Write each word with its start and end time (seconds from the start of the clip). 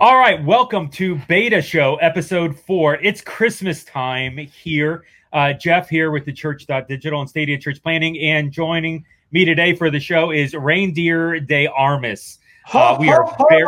All 0.00 0.18
right, 0.18 0.42
welcome 0.42 0.88
to 0.92 1.16
Beta 1.28 1.60
Show 1.60 1.96
episode 1.96 2.58
four. 2.58 2.94
It's 3.02 3.20
Christmas 3.20 3.84
time 3.84 4.38
here. 4.38 5.04
Uh, 5.30 5.52
Jeff 5.52 5.90
here 5.90 6.10
with 6.10 6.24
the 6.24 6.32
Church.digital 6.32 7.20
and 7.20 7.28
Stadia 7.28 7.58
Church 7.58 7.82
Planting, 7.82 8.18
and 8.18 8.50
joining 8.50 9.04
me 9.30 9.44
today 9.44 9.74
for 9.74 9.90
the 9.90 10.00
show 10.00 10.30
is 10.30 10.54
Reindeer 10.54 11.38
de 11.38 11.66
Armas. 11.66 12.38
Uh, 12.72 12.96
we 12.98 13.10
are 13.10 13.36
very, 13.50 13.66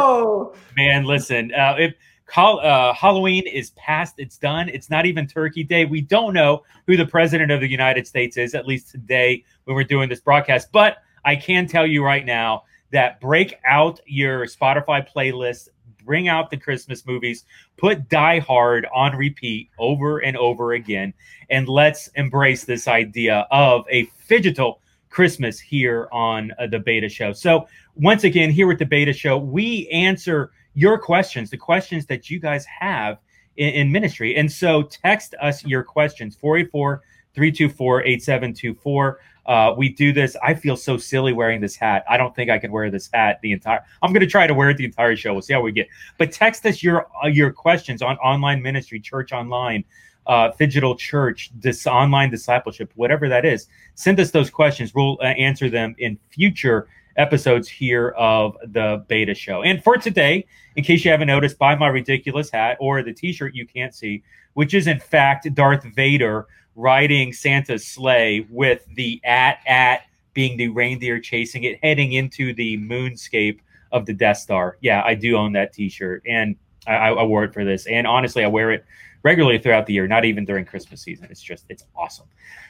man. 0.75 1.05
Listen, 1.05 1.53
uh, 1.53 1.77
if 1.79 1.95
uh, 2.35 2.95
Halloween 2.95 3.47
is 3.47 3.71
past, 3.73 4.15
it's 4.17 4.39
done. 4.39 4.71
It's 4.71 4.89
not 4.89 5.05
even 5.05 5.27
Turkey 5.27 5.65
Day. 5.65 5.85
We 5.85 6.01
don't 6.01 6.33
know 6.33 6.63
who 6.87 6.97
the 6.97 7.07
president 7.07 7.51
of 7.51 7.61
the 7.61 7.69
United 7.69 8.07
States 8.07 8.39
is, 8.39 8.55
at 8.55 8.67
least 8.67 8.91
today 8.91 9.45
when 9.65 9.77
we're 9.77 9.85
doing 9.85 10.09
this 10.09 10.21
broadcast. 10.21 10.73
But 10.73 10.97
I 11.27 11.37
can 11.37 11.67
tell 11.67 11.87
you 11.87 12.03
right 12.03 12.25
now 12.25 12.63
that 12.91 13.21
break 13.21 13.57
out 13.67 14.01
your 14.07 14.47
Spotify 14.47 15.07
playlist 15.07 15.69
bring 16.07 16.29
out 16.29 16.51
the 16.51 16.57
Christmas 16.57 17.05
movies, 17.07 17.45
put 17.77 18.09
Die 18.09 18.39
Hard 18.39 18.87
on 18.95 19.15
repeat 19.17 19.69
over 19.79 20.19
and 20.21 20.37
over 20.37 20.73
again, 20.73 21.13
and 21.51 21.69
let's 21.69 22.09
embrace 22.15 22.65
this 22.65 22.89
idea 22.89 23.47
of 23.51 23.85
a 23.91 24.07
phygital 24.29 24.77
Christmas 25.11 25.59
here 25.59 26.09
on 26.13 26.53
uh, 26.59 26.67
the 26.67 26.79
Beta 26.79 27.09
Show. 27.09 27.33
So, 27.33 27.67
once 27.95 28.25
again, 28.25 28.51
here 28.51 28.67
with 28.67 28.79
the 28.79 28.87
Beta 28.87 29.13
Show, 29.13 29.39
we 29.39 29.89
answer 29.89 30.53
your 30.75 30.99
questions, 30.99 31.51
the 31.51 31.57
questions 31.57 32.07
that 32.07 32.31
you 32.31 32.39
guys 32.39 32.67
have 32.67 33.19
in, 33.57 33.71
in 33.71 33.93
ministry. 33.93 34.37
And 34.37 34.51
so, 34.51 34.83
text 34.83 35.35
us 35.41 35.65
your 35.65 35.83
questions 35.83 36.37
484 36.37 37.03
324 37.35 38.05
8724. 38.05 39.21
Uh, 39.47 39.75
we 39.77 39.89
do 39.89 40.13
this. 40.13 40.37
I 40.43 40.55
feel 40.55 40.77
so 40.77 40.97
silly 40.97 41.33
wearing 41.33 41.61
this 41.61 41.77
hat. 41.77 42.05
I 42.09 42.17
don't 42.17 42.35
think 42.35 42.51
I 42.51 42.59
can 42.59 42.73
wear 42.73 42.91
this 42.91 43.09
hat 43.13 43.39
the 43.43 43.53
entire. 43.53 43.85
I'm 44.03 44.13
going 44.13 44.21
to 44.21 44.27
try 44.27 44.47
to 44.47 44.55
wear 44.55 44.71
it 44.71 44.77
the 44.77 44.85
entire 44.85 45.17
show. 45.17 45.33
We'll 45.33 45.43
see 45.43 45.55
how 45.55 45.61
we 45.61 45.73
get. 45.73 45.89
But 46.19 46.33
text 46.33 46.67
us 46.67 46.83
your 46.83 47.07
uh, 47.23 47.29
your 47.29 47.53
questions 47.53 48.03
on 48.03 48.17
online 48.19 48.61
ministry, 48.61 48.99
church 48.99 49.33
online, 49.33 49.85
uh, 50.27 50.51
digital 50.59 50.97
church, 50.97 51.51
this 51.61 51.87
online 51.87 52.31
discipleship, 52.31 52.91
whatever 52.97 53.29
that 53.29 53.45
is. 53.45 53.69
Send 53.95 54.19
us 54.19 54.33
those 54.33 54.51
questions. 54.51 54.95
We'll 54.95 55.19
uh, 55.21 55.27
answer 55.27 55.71
them 55.71 55.95
in 55.99 56.19
future 56.31 56.89
episodes 57.17 57.69
here 57.69 58.11
of 58.11 58.57
the 58.73 59.05
beta 59.09 59.35
show. 59.35 59.63
And 59.63 59.83
for 59.83 59.97
today, 59.97 60.45
in 60.77 60.85
case 60.85 61.05
you 61.05 61.11
haven't 61.11 61.29
noticed, 61.29 61.59
buy 61.59 61.75
my 61.75 61.89
ridiculous 61.89 62.51
hat 62.51 62.77
or 62.81 63.03
the 63.03 63.13
T-shirt 63.13 63.55
you 63.55 63.67
can't 63.67 63.95
see, 63.95 64.23
which 64.55 64.75
is 64.75 64.87
in 64.87 65.01
fact 65.01 65.53
Darth 65.55 65.85
Vader 65.85 66.47
riding 66.77 67.33
Santa's 67.33 67.87
sleigh 67.87 68.47
with 68.51 68.87
the 68.95 69.21
AT-AT 69.25 70.03
being 70.35 70.59
the 70.59 70.69
reindeer 70.69 71.19
chasing 71.19 71.65
it, 71.65 71.79
heading 71.83 72.13
into 72.13 72.53
the 72.53 72.77
moonscape 72.79 73.59
of 73.91 74.05
the 74.05 74.13
Death 74.13 74.37
Star. 74.37 74.77
Yeah, 74.83 75.03
I 75.05 75.15
do 75.15 75.37
own 75.37 75.53
that 75.55 75.73
T-shirt, 75.73 76.23
and 76.29 76.55
I, 76.87 77.09
I 77.09 77.23
wore 77.25 77.45
it 77.45 77.55
for 77.55 77.65
this. 77.65 77.87
And 77.87 78.07
honestly, 78.07 78.45
I 78.45 78.47
wear 78.47 78.71
it 78.71 78.85
regularly 79.23 79.59
throughout 79.59 79.87
the 79.87 79.95
year, 79.95 80.07
not 80.07 80.27
even 80.27 80.45
during 80.45 80.67
Christmas 80.67 81.03
season. 81.03 81.27
It's 81.31 81.43
just 81.43 81.65
it's 81.71 81.85
awesome. 81.97 82.27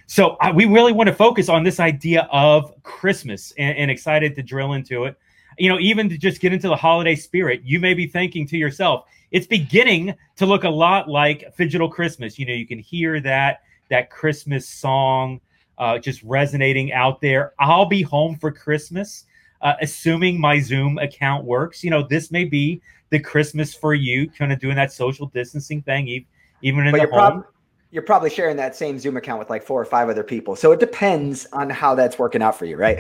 So 0.07 0.37
we 0.55 0.65
really 0.65 0.93
want 0.93 1.09
to 1.09 1.15
focus 1.15 1.49
on 1.49 1.65
this 1.65 1.81
idea 1.81 2.29
of 2.31 2.73
Christmas, 2.85 3.53
and, 3.59 3.77
and 3.77 3.91
excited 3.91 4.37
to 4.37 4.43
drill 4.43 4.75
into 4.75 5.05
it. 5.05 5.19
You 5.59 5.69
know, 5.69 5.81
even 5.81 6.09
to 6.11 6.17
just 6.17 6.41
get 6.41 6.53
into 6.53 6.69
the 6.69 6.77
holiday 6.77 7.17
spirit, 7.17 7.63
you 7.65 7.81
may 7.81 7.95
be 7.95 8.07
thinking 8.07 8.47
to 8.49 8.57
yourself, 8.57 9.07
it's 9.33 9.47
beginning 9.47 10.15
to 10.37 10.47
look 10.47 10.65
a 10.65 10.71
lot 10.71 11.09
like 11.09 11.57
Phygital 11.59 11.91
Christmas. 11.91 12.39
You 12.39 12.47
know, 12.47 12.53
you 12.53 12.67
can 12.67 12.79
hear 12.79 13.21
that 13.21 13.63
that 13.91 14.11
Christmas 14.11 14.69
song 14.69 15.41
uh, 15.79 15.99
just 15.99 16.23
resonating 16.23 16.93
out 16.93 17.21
there. 17.21 17.53
I'll 17.59 17.87
be 17.87 18.03
home 18.03 18.37
for 18.37 18.51
Christmas, 18.51 19.27
uh, 19.61 19.75
assuming 19.81 20.41
my 20.41 20.59
Zoom 20.61 20.99
account 20.99 21.45
works. 21.45 21.85
You 21.85 21.91
know, 21.91 22.07
this 22.07 22.31
may 22.31 22.45
be 22.45 22.81
the 23.11 23.21
Christmas 23.21 23.75
for 23.75 23.95
you, 23.95 24.31
kind 24.31 24.53
of 24.53 24.59
doing 24.59 24.77
that 24.77 24.93
social 24.93 25.27
distancing 25.27 25.83
thing, 25.83 26.25
even 26.63 26.87
in 26.87 26.93
but 26.93 27.01
the 27.01 27.07
home. 27.09 27.43
Prob- 27.43 27.47
you're 27.93 28.03
probably 28.03 28.31
sharing 28.31 28.57
that 28.57 28.75
same 28.75 28.99
Zoom 28.99 29.17
account 29.17 29.39
with 29.39 29.49
like 29.49 29.63
four 29.63 29.81
or 29.81 29.85
five 29.85 30.09
other 30.09 30.25
people. 30.25 30.57
So 30.57 30.73
it 30.73 30.81
depends 30.81 31.47
on 31.53 31.71
how 31.71 31.95
that's 31.95 32.19
working 32.19 32.43
out 32.43 32.59
for 32.59 32.65
you, 32.65 32.77
right? 32.77 32.99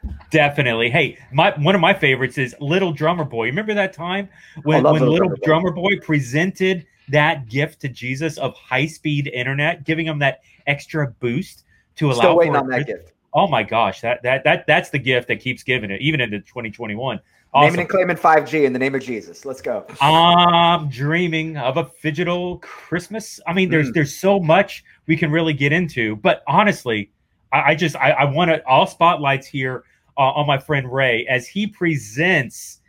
Definitely. 0.30 0.90
Hey, 0.90 1.18
my 1.32 1.52
one 1.58 1.74
of 1.74 1.80
my 1.80 1.94
favorites 1.94 2.36
is 2.36 2.54
Little 2.60 2.92
Drummer 2.92 3.24
Boy. 3.24 3.46
Remember 3.46 3.74
that 3.74 3.92
time 3.92 4.28
when, 4.62 4.84
when 4.84 4.92
Little, 4.94 5.12
Little 5.12 5.36
Drummer, 5.42 5.72
Boy. 5.72 5.96
Boy 5.96 6.00
presented 6.00 6.86
that 7.10 7.48
gift 7.48 7.80
to 7.80 7.88
Jesus 7.88 8.38
of 8.38 8.54
high 8.54 8.86
speed 8.86 9.28
internet, 9.28 9.84
giving 9.84 10.06
him 10.06 10.18
that 10.20 10.40
extra 10.66 11.08
boost 11.20 11.64
to 11.96 12.10
allow 12.10 12.20
Still 12.20 12.36
waiting 12.36 12.56
on 12.56 12.68
that 12.68 12.86
gift. 12.86 13.12
Oh 13.34 13.46
my 13.46 13.62
gosh, 13.62 14.00
that 14.00 14.22
that 14.22 14.44
that 14.44 14.66
that's 14.66 14.90
the 14.90 14.98
gift 14.98 15.28
that 15.28 15.40
keeps 15.40 15.62
giving 15.62 15.90
it, 15.90 16.00
even 16.00 16.20
into 16.20 16.40
2021. 16.40 17.20
Awesome. 17.54 17.66
Naming 17.66 17.80
and 17.80 17.88
claiming 17.88 18.16
5G 18.16 18.64
in 18.64 18.74
the 18.74 18.78
name 18.78 18.94
of 18.94 19.02
Jesus. 19.02 19.46
Let's 19.46 19.62
go. 19.62 19.86
I'm 20.02 20.90
dreaming 20.90 21.56
of 21.56 21.78
a 21.78 21.84
phygital 21.84 22.60
Christmas. 22.60 23.40
I 23.46 23.54
mean, 23.54 23.70
there's 23.70 23.90
mm. 23.90 23.94
there's 23.94 24.14
so 24.14 24.38
much 24.38 24.84
we 25.06 25.16
can 25.16 25.30
really 25.30 25.54
get 25.54 25.72
into, 25.72 26.16
but 26.16 26.42
honestly, 26.46 27.10
I, 27.52 27.70
I 27.70 27.74
just 27.74 27.96
I, 27.96 28.10
I 28.10 28.24
want 28.24 28.50
to 28.50 28.66
all 28.66 28.86
spotlights 28.86 29.46
here 29.46 29.84
uh, 30.18 30.32
on 30.32 30.46
my 30.46 30.58
friend 30.58 30.92
Ray 30.92 31.26
as 31.26 31.46
he 31.48 31.66
presents. 31.66 32.80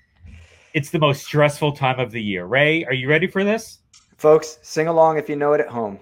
It's 0.74 0.92
the 0.92 1.00
most 1.00 1.26
stressful 1.26 1.72
time 1.72 2.00
of 2.00 2.12
the 2.12 2.22
year. 2.22 2.46
Ray, 2.46 2.86
are 2.86 2.94
you 2.94 3.10
ready 3.10 3.28
for 3.28 3.44
this? 3.44 3.79
Folks, 4.20 4.60
sing 4.62 4.88
along 4.90 5.18
if 5.18 5.30
you 5.30 5.38
know 5.38 5.54
it 5.54 5.62
at 5.62 5.70
home. 5.70 5.98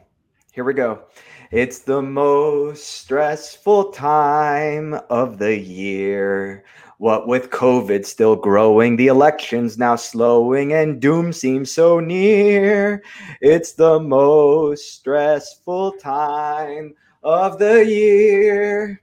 Here 0.51 0.63
we 0.63 0.73
go. 0.73 1.03
It's 1.51 1.81
the 1.81 2.01
most 2.01 2.87
stressful 2.87 3.91
time 3.91 4.99
of 5.11 5.37
the 5.37 5.55
year. 5.55 6.63
What 6.97 7.27
with 7.27 7.51
COVID 7.51 8.07
still 8.07 8.35
growing, 8.35 8.95
the 8.95 9.05
elections 9.05 9.77
now 9.77 9.97
slowing, 9.97 10.73
and 10.73 10.99
doom 10.99 11.31
seems 11.31 11.71
so 11.71 11.99
near. 11.99 13.03
It's 13.39 13.73
the 13.73 13.99
most 13.99 14.95
stressful 14.95 15.91
time 15.99 16.95
of 17.21 17.59
the 17.59 17.85
year 17.85 18.99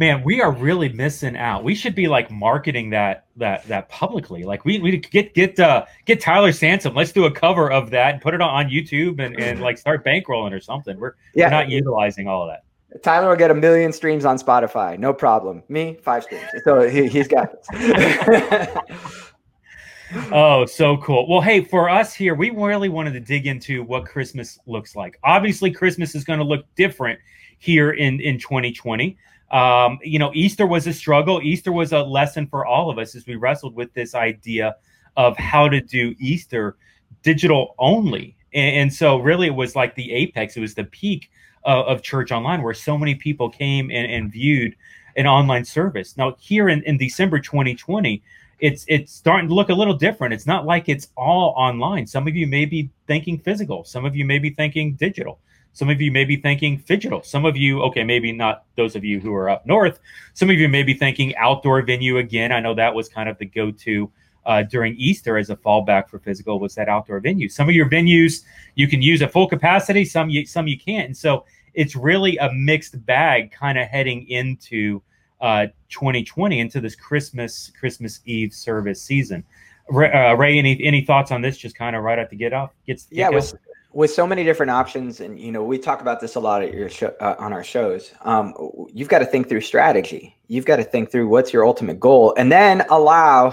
man, 0.00 0.24
we 0.24 0.40
are 0.40 0.50
really 0.50 0.88
missing 0.88 1.36
out. 1.36 1.62
We 1.62 1.74
should 1.74 1.94
be 1.94 2.08
like 2.08 2.30
marketing 2.30 2.88
that 2.90 3.26
that 3.36 3.68
that 3.68 3.90
publicly. 3.90 4.44
Like 4.44 4.64
we 4.64 4.78
we 4.80 4.96
get 4.96 5.34
get 5.34 5.60
uh 5.60 5.84
get 6.06 6.20
Tyler 6.20 6.52
Sansom. 6.52 6.94
Let's 6.94 7.12
do 7.12 7.26
a 7.26 7.30
cover 7.30 7.70
of 7.70 7.90
that 7.90 8.14
and 8.14 8.22
put 8.22 8.32
it 8.32 8.40
on 8.40 8.70
YouTube 8.70 9.20
and, 9.20 9.38
and 9.38 9.60
like 9.60 9.76
start 9.76 10.04
bankrolling 10.04 10.52
or 10.52 10.60
something. 10.60 10.98
We're, 10.98 11.12
yeah. 11.34 11.46
we're 11.46 11.50
not 11.50 11.68
utilizing 11.68 12.26
all 12.26 12.42
of 12.42 12.48
that. 12.48 13.02
Tyler 13.02 13.28
will 13.28 13.36
get 13.36 13.52
a 13.52 13.54
million 13.54 13.92
streams 13.92 14.24
on 14.24 14.36
Spotify, 14.36 14.98
no 14.98 15.12
problem. 15.12 15.62
Me, 15.68 15.96
five 16.02 16.24
streams. 16.24 16.46
So 16.64 16.88
he, 16.88 17.06
he's 17.06 17.28
got 17.28 17.52
this. 17.70 18.76
oh, 20.32 20.66
so 20.66 20.96
cool. 20.96 21.28
Well, 21.28 21.40
hey, 21.40 21.62
for 21.62 21.88
us 21.88 22.14
here, 22.14 22.34
we 22.34 22.50
really 22.50 22.88
wanted 22.88 23.12
to 23.12 23.20
dig 23.20 23.46
into 23.46 23.84
what 23.84 24.06
Christmas 24.06 24.58
looks 24.66 24.96
like. 24.96 25.20
Obviously, 25.22 25.70
Christmas 25.70 26.16
is 26.16 26.24
going 26.24 26.40
to 26.40 26.44
look 26.44 26.64
different 26.74 27.20
here 27.58 27.92
in 27.92 28.18
in 28.20 28.38
2020. 28.38 29.16
Um, 29.50 29.98
you 30.02 30.18
know, 30.18 30.30
Easter 30.34 30.66
was 30.66 30.86
a 30.86 30.92
struggle. 30.92 31.40
Easter 31.42 31.72
was 31.72 31.92
a 31.92 32.02
lesson 32.02 32.46
for 32.46 32.64
all 32.64 32.90
of 32.90 32.98
us 32.98 33.14
as 33.14 33.26
we 33.26 33.36
wrestled 33.36 33.74
with 33.74 33.92
this 33.94 34.14
idea 34.14 34.76
of 35.16 35.36
how 35.36 35.68
to 35.68 35.80
do 35.80 36.14
Easter 36.18 36.76
digital 37.22 37.74
only. 37.78 38.36
And, 38.54 38.76
and 38.76 38.94
so, 38.94 39.18
really, 39.18 39.48
it 39.48 39.54
was 39.54 39.74
like 39.74 39.94
the 39.94 40.12
apex, 40.12 40.56
it 40.56 40.60
was 40.60 40.74
the 40.74 40.84
peak 40.84 41.30
of, 41.64 41.86
of 41.86 42.02
church 42.02 42.30
online 42.30 42.62
where 42.62 42.74
so 42.74 42.96
many 42.96 43.14
people 43.14 43.50
came 43.50 43.90
and, 43.90 44.10
and 44.10 44.32
viewed 44.32 44.76
an 45.16 45.26
online 45.26 45.64
service. 45.64 46.16
Now, 46.16 46.36
here 46.38 46.68
in, 46.68 46.82
in 46.84 46.96
December 46.96 47.40
2020, 47.40 48.22
it's 48.60 48.84
it's 48.88 49.12
starting 49.12 49.48
to 49.48 49.54
look 49.54 49.70
a 49.70 49.74
little 49.74 49.94
different. 49.94 50.34
It's 50.34 50.46
not 50.46 50.66
like 50.66 50.88
it's 50.88 51.08
all 51.16 51.54
online. 51.56 52.06
Some 52.06 52.28
of 52.28 52.36
you 52.36 52.46
may 52.46 52.66
be 52.66 52.90
thinking 53.06 53.38
physical. 53.38 53.84
Some 53.84 54.04
of 54.04 54.14
you 54.14 54.24
may 54.24 54.38
be 54.38 54.50
thinking 54.50 54.94
digital. 54.94 55.38
Some 55.72 55.88
of 55.88 56.00
you 56.00 56.10
may 56.10 56.24
be 56.24 56.36
thinking 56.36 56.78
phygital. 56.80 57.24
Some 57.24 57.44
of 57.44 57.56
you, 57.56 57.82
okay, 57.82 58.04
maybe 58.04 58.32
not 58.32 58.64
those 58.76 58.96
of 58.96 59.04
you 59.04 59.20
who 59.20 59.34
are 59.34 59.48
up 59.48 59.66
north. 59.66 60.00
Some 60.34 60.50
of 60.50 60.56
you 60.56 60.68
may 60.68 60.82
be 60.82 60.94
thinking 60.94 61.34
outdoor 61.36 61.82
venue 61.82 62.18
again. 62.18 62.52
I 62.52 62.60
know 62.60 62.74
that 62.74 62.94
was 62.94 63.08
kind 63.08 63.28
of 63.28 63.38
the 63.38 63.46
go 63.46 63.70
to 63.70 64.10
uh, 64.46 64.62
during 64.62 64.96
Easter 64.96 65.38
as 65.38 65.50
a 65.50 65.56
fallback 65.56 66.08
for 66.08 66.18
physical 66.18 66.58
was 66.58 66.74
that 66.74 66.88
outdoor 66.88 67.20
venue. 67.20 67.48
Some 67.48 67.68
of 67.68 67.74
your 67.74 67.88
venues 67.88 68.42
you 68.74 68.88
can 68.88 69.02
use 69.02 69.22
at 69.22 69.32
full 69.32 69.46
capacity, 69.46 70.04
some 70.04 70.30
you, 70.30 70.46
some 70.46 70.66
you 70.66 70.78
can't. 70.78 71.06
And 71.06 71.16
so 71.16 71.44
it's 71.74 71.94
really 71.94 72.36
a 72.38 72.52
mixed 72.52 73.04
bag 73.06 73.52
kind 73.52 73.78
of 73.78 73.86
heading 73.86 74.28
into 74.28 75.02
uh, 75.40 75.66
2020 75.88 76.60
into 76.60 76.80
this 76.80 76.94
Christmas 76.94 77.72
Christmas 77.78 78.20
Eve 78.24 78.52
service 78.52 79.02
season. 79.02 79.44
Ray, 79.88 80.12
uh, 80.12 80.34
Ray, 80.34 80.58
any 80.58 80.82
any 80.84 81.04
thoughts 81.04 81.30
on 81.30 81.42
this? 81.42 81.56
Just 81.56 81.76
kind 81.76 81.96
of 81.96 82.02
right 82.02 82.18
at 82.18 82.30
the 82.30 82.36
get 82.36 82.52
off 82.52 82.70
gets 82.86 83.06
yeah. 83.10 83.30
With, 83.30 83.54
with 83.92 84.12
so 84.12 84.24
many 84.24 84.44
different 84.44 84.70
options 84.70 85.20
and 85.20 85.38
you 85.38 85.50
know 85.50 85.64
we 85.64 85.76
talk 85.76 86.00
about 86.00 86.20
this 86.20 86.36
a 86.36 86.40
lot 86.40 86.62
at 86.62 86.72
your 86.72 86.88
show 86.88 87.12
uh, 87.20 87.34
on 87.38 87.52
our 87.52 87.64
shows 87.64 88.12
um, 88.22 88.54
you've 88.92 89.08
got 89.08 89.18
to 89.18 89.24
think 89.26 89.48
through 89.48 89.60
strategy. 89.60 90.36
You've 90.46 90.64
got 90.64 90.76
to 90.76 90.84
think 90.84 91.12
through 91.12 91.28
what's 91.28 91.52
your 91.52 91.64
ultimate 91.64 92.00
goal 92.00 92.34
and 92.36 92.50
then 92.50 92.84
allow 92.90 93.52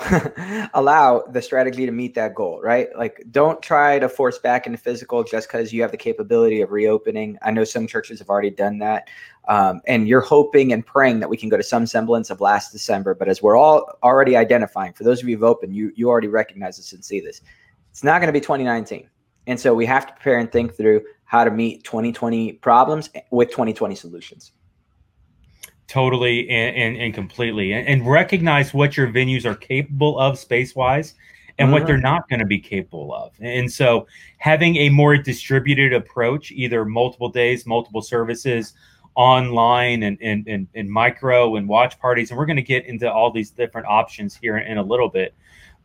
allow 0.74 1.24
the 1.32 1.42
strategy 1.42 1.86
to 1.86 1.92
meet 1.92 2.14
that 2.16 2.36
goal 2.36 2.62
right? 2.62 2.90
Like 2.96 3.24
don't 3.32 3.62
try 3.62 3.98
to 4.00 4.08
force 4.08 4.38
back 4.38 4.68
into 4.68 4.78
physical 4.78 5.24
just 5.24 5.48
because 5.48 5.74
you 5.74 5.82
have 5.82 5.92
the 5.92 5.98
capability 5.98 6.62
of 6.62 6.72
reopening. 6.72 7.38
I 7.42 7.52
know 7.52 7.64
some 7.64 7.88
churches 7.88 8.20
have 8.20 8.30
already 8.30 8.52
done 8.52 8.78
that 8.80 9.10
um, 9.48 9.82
and 9.88 10.08
you're 10.08 10.22
hoping 10.22 10.72
and 10.74 10.86
praying 10.86 11.20
that 11.22 11.30
we 11.30 11.38
can 11.38 11.50
go 11.50 11.58
to 11.58 11.64
some 11.64 11.88
semblance 11.88 12.30
of 12.30 12.42
last 12.42 12.72
december 12.72 13.16
but 13.16 13.28
as 13.28 13.42
we're 13.42 13.58
all 13.58 13.98
already 14.04 14.36
identifying 14.36 14.94
for 14.94 15.04
those 15.04 15.22
of 15.22 15.30
you 15.30 15.36
who've 15.36 15.44
opened 15.44 15.74
you 15.76 15.92
you 15.96 16.10
already 16.10 16.28
recognize 16.28 16.78
this 16.78 16.94
and 16.94 17.04
see 17.04 17.20
this. 17.20 17.42
It's 17.92 18.04
not 18.04 18.20
going 18.20 18.28
to 18.28 18.34
be 18.34 18.42
2019 18.42 19.10
and 19.48 19.60
so 19.60 19.74
we 19.74 19.86
have 19.86 20.06
to 20.06 20.14
prepare 20.14 20.38
and 20.38 20.52
think 20.52 20.76
through 20.76 21.02
how 21.26 21.44
to 21.44 21.52
meet 21.52 21.84
2020 21.84 22.54
problems 22.54 23.10
with 23.32 23.50
2020 23.50 23.96
solutions. 23.96 24.52
Totally 25.88 26.50
and, 26.50 26.76
and, 26.76 26.98
and 26.98 27.14
completely. 27.14 27.74
And, 27.74 27.88
and, 27.88 28.08
recognize 28.08 28.74
what 28.74 28.98
your 28.98 29.08
venues 29.08 29.46
are 29.46 29.56
capable 29.56 30.20
of 30.20 30.38
space 30.38 30.76
wise 30.76 31.16
and 31.58 31.68
mm-hmm. 31.68 31.74
what 31.74 31.88
they're 31.88 31.98
not 31.98 32.28
going 32.28 32.40
to 32.40 32.46
be 32.46 32.60
capable 32.60 33.14
of. 33.14 33.32
And 33.40 33.72
so 33.72 34.06
having 34.38 34.76
a 34.76 34.90
more 34.90 35.16
distributed 35.16 35.94
approach, 35.94 36.52
either 36.52 36.84
multiple 36.84 37.30
days, 37.30 37.66
multiple 37.66 38.02
services, 38.02 38.74
online 39.16 40.04
and, 40.04 40.18
and, 40.22 40.48
and, 40.48 40.68
and 40.76 40.90
micro 40.90 41.56
and 41.56 41.68
watch 41.68 42.00
parties. 42.00 42.30
And 42.30 42.38
we're 42.38 42.46
going 42.46 42.58
to 42.58 42.62
get 42.62 42.86
into 42.86 43.12
all 43.12 43.32
these 43.32 43.50
different 43.50 43.88
options 43.88 44.36
here 44.36 44.58
in 44.58 44.78
a 44.78 44.84
little 44.84 45.10
bit 45.10 45.34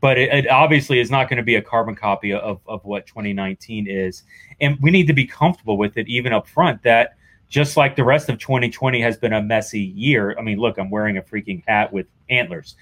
but 0.02 0.18
it, 0.18 0.34
it, 0.34 0.50
obviously 0.50 0.98
is 0.98 1.12
not 1.12 1.30
going 1.30 1.36
to 1.36 1.44
be 1.44 1.54
a 1.54 1.62
carbon 1.62 1.94
copy 1.94 2.32
of, 2.32 2.60
of 2.66 2.84
what 2.84 3.06
2019 3.06 3.86
is. 3.88 4.24
And 4.60 4.76
we 4.82 4.90
need 4.90 5.06
to 5.06 5.12
be 5.12 5.24
comfortable 5.24 5.78
with 5.78 5.96
it 5.96 6.08
even 6.08 6.32
up 6.32 6.48
front 6.48 6.82
that 6.82 7.14
just 7.48 7.76
like 7.76 7.94
the 7.94 8.02
rest 8.02 8.28
of 8.28 8.38
2020 8.40 9.00
has 9.00 9.16
been 9.16 9.32
a 9.32 9.40
messy 9.40 9.80
year. 9.80 10.34
I 10.36 10.42
mean, 10.42 10.58
look, 10.58 10.76
I'm 10.76 10.90
wearing 10.90 11.18
a 11.18 11.22
freaking 11.22 11.62
hat 11.68 11.92
with 11.92 12.06
antlers. 12.28 12.74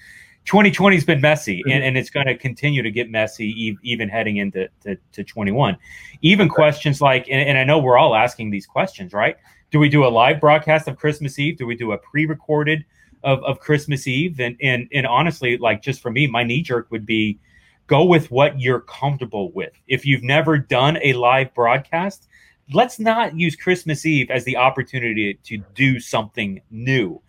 2020 0.45 0.95
has 0.95 1.05
been 1.05 1.21
messy 1.21 1.59
mm-hmm. 1.59 1.69
and, 1.69 1.83
and 1.83 1.97
it's 1.97 2.09
going 2.09 2.25
to 2.25 2.35
continue 2.35 2.81
to 2.81 2.89
get 2.89 3.11
messy 3.11 3.77
even 3.83 4.09
heading 4.09 4.37
into 4.37 4.67
to, 4.81 4.97
to 5.11 5.23
21. 5.23 5.77
Even 6.23 6.49
questions 6.49 7.01
like, 7.01 7.27
and, 7.29 7.47
and 7.47 7.55
I 7.55 7.63
know 7.63 7.77
we're 7.77 7.99
all 7.99 8.15
asking 8.15 8.49
these 8.49 8.65
questions, 8.65 9.13
right? 9.13 9.37
Do 9.69 9.77
we 9.77 9.89
do 9.89 10.05
a 10.05 10.09
live 10.09 10.41
broadcast 10.41 10.87
of 10.87 10.97
Christmas 10.97 11.37
Eve? 11.37 11.59
Do 11.59 11.67
we 11.67 11.75
do 11.75 11.91
a 11.91 11.99
pre 11.99 12.25
recorded? 12.25 12.83
Of, 13.23 13.43
of 13.43 13.59
Christmas 13.59 14.07
Eve. 14.07 14.39
And, 14.39 14.55
and, 14.61 14.87
and 14.93 15.05
honestly, 15.05 15.57
like 15.57 15.81
just 15.81 16.01
for 16.01 16.11
me, 16.11 16.27
my 16.27 16.43
knee 16.43 16.61
jerk 16.61 16.87
would 16.91 17.05
be 17.05 17.39
go 17.87 18.05
with 18.05 18.31
what 18.31 18.59
you're 18.59 18.81
comfortable 18.81 19.51
with. 19.51 19.73
If 19.87 20.05
you've 20.05 20.23
never 20.23 20.57
done 20.57 20.97
a 21.03 21.13
live 21.13 21.53
broadcast, 21.53 22.27
let's 22.73 22.99
not 22.99 23.35
use 23.35 23.55
Christmas 23.55 24.05
Eve 24.05 24.31
as 24.31 24.45
the 24.45 24.57
opportunity 24.57 25.37
to 25.43 25.57
do 25.75 25.99
something 25.99 26.61
new. 26.69 27.21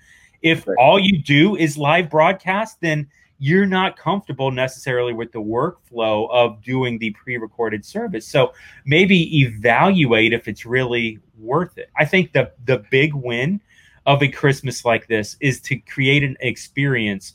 If 0.42 0.66
all 0.78 0.98
you 0.98 1.22
do 1.22 1.56
is 1.56 1.76
live 1.76 2.10
broadcast, 2.10 2.80
then 2.80 3.08
you're 3.38 3.66
not 3.66 3.96
comfortable 3.96 4.52
necessarily 4.52 5.12
with 5.12 5.32
the 5.32 5.40
workflow 5.40 6.30
of 6.30 6.62
doing 6.62 6.96
the 6.98 7.10
pre-recorded 7.10 7.84
service. 7.84 8.26
So 8.26 8.52
maybe 8.84 9.40
evaluate 9.40 10.32
if 10.32 10.46
it's 10.46 10.64
really 10.64 11.18
worth 11.36 11.76
it. 11.76 11.90
I 11.96 12.04
think 12.04 12.32
the 12.32 12.52
the 12.66 12.84
big 12.90 13.14
win 13.14 13.60
of 14.06 14.22
a 14.22 14.28
Christmas 14.28 14.84
like 14.84 15.06
this 15.06 15.36
is 15.40 15.60
to 15.60 15.76
create 15.76 16.22
an 16.22 16.36
experience 16.40 17.34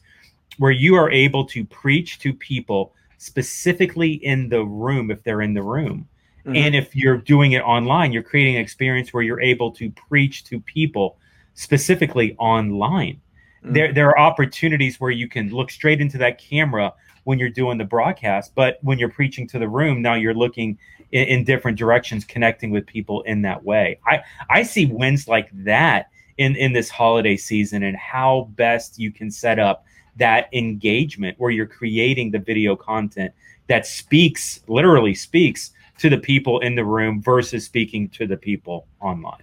where 0.58 0.72
you 0.72 0.96
are 0.96 1.10
able 1.12 1.46
to 1.46 1.64
preach 1.66 2.19
to 2.19 2.34
people 2.34 2.94
specifically 3.18 4.14
in 4.14 4.50
the 4.50 4.64
room 4.64 5.12
if 5.12 5.24
they're 5.24 5.42
in 5.42 5.54
the 5.54 5.62
room. 5.62 6.08
Mm-hmm. 6.46 6.56
And 6.56 6.75
if 6.75 6.96
you're 6.96 7.18
doing 7.18 7.54
it 7.54 7.62
online, 7.62 8.12
you're 8.12 8.24
creating 8.24 8.56
an 8.56 8.62
experience 8.62 9.14
where 9.14 9.24
you're 9.24 9.42
able 9.42 9.72
to 9.72 9.90
preach 9.92 10.44
to 10.46 10.60
people 10.62 11.18
specifically 11.54 12.36
online. 12.38 13.22
Mm-hmm. 13.64 13.74
There, 13.74 13.94
there 13.94 14.10
are 14.10 14.19
opportunities 14.19 15.00
where 15.00 15.12
you 15.12 15.28
can 15.28 15.50
look 15.50 15.72
straight 15.72 16.02
into 16.02 16.18
that 16.19 16.38
camera 16.38 16.94
when 17.24 17.40
you're 17.40 17.50
doing 17.50 17.78
the 17.78 17.84
broadcast, 17.84 18.54
but 18.56 18.80
when 18.81 18.98
you're 18.98 19.10
preaching 19.10 19.48
to 19.48 19.60
the 19.60 19.68
room, 19.68 20.02
now 20.02 20.14
you're 20.14 20.34
looking 20.34 20.78
in, 21.12 21.28
in 21.28 21.44
different 21.44 21.78
directions, 21.78 22.24
connecting 22.24 22.72
with 22.72 22.86
people 22.86 23.22
in 23.24 23.42
that 23.42 23.64
way. 23.64 24.00
I, 24.06 24.22
I 24.50 24.64
see 24.64 24.86
wins 24.86 25.28
like 25.28 25.50
that 25.66 26.10
in 26.38 26.56
in 26.56 26.74
this 26.74 26.89
holiday 26.89 27.38
season 27.38 27.84
and 27.84 27.98
how 27.98 28.50
best 28.56 29.00
you 29.00 29.12
can 29.12 29.31
set 29.31 29.60
up 29.60 29.86
that 30.16 30.50
engagement 30.54 31.36
where 31.39 31.51
you're 31.51 31.68
creating 31.68 32.31
the 32.31 32.39
video 32.39 32.75
content 32.75 33.31
that 33.68 33.86
speaks 33.86 34.62
literally 34.68 35.13
speaks 35.13 35.72
to 35.98 36.10
the 36.10 36.18
people 36.18 36.60
in 36.60 36.75
the 36.75 36.86
room 36.86 37.22
versus 37.22 37.66
speaking 37.66 38.10
to 38.10 38.28
the 38.28 38.38
people 38.38 38.88
online. 39.01 39.42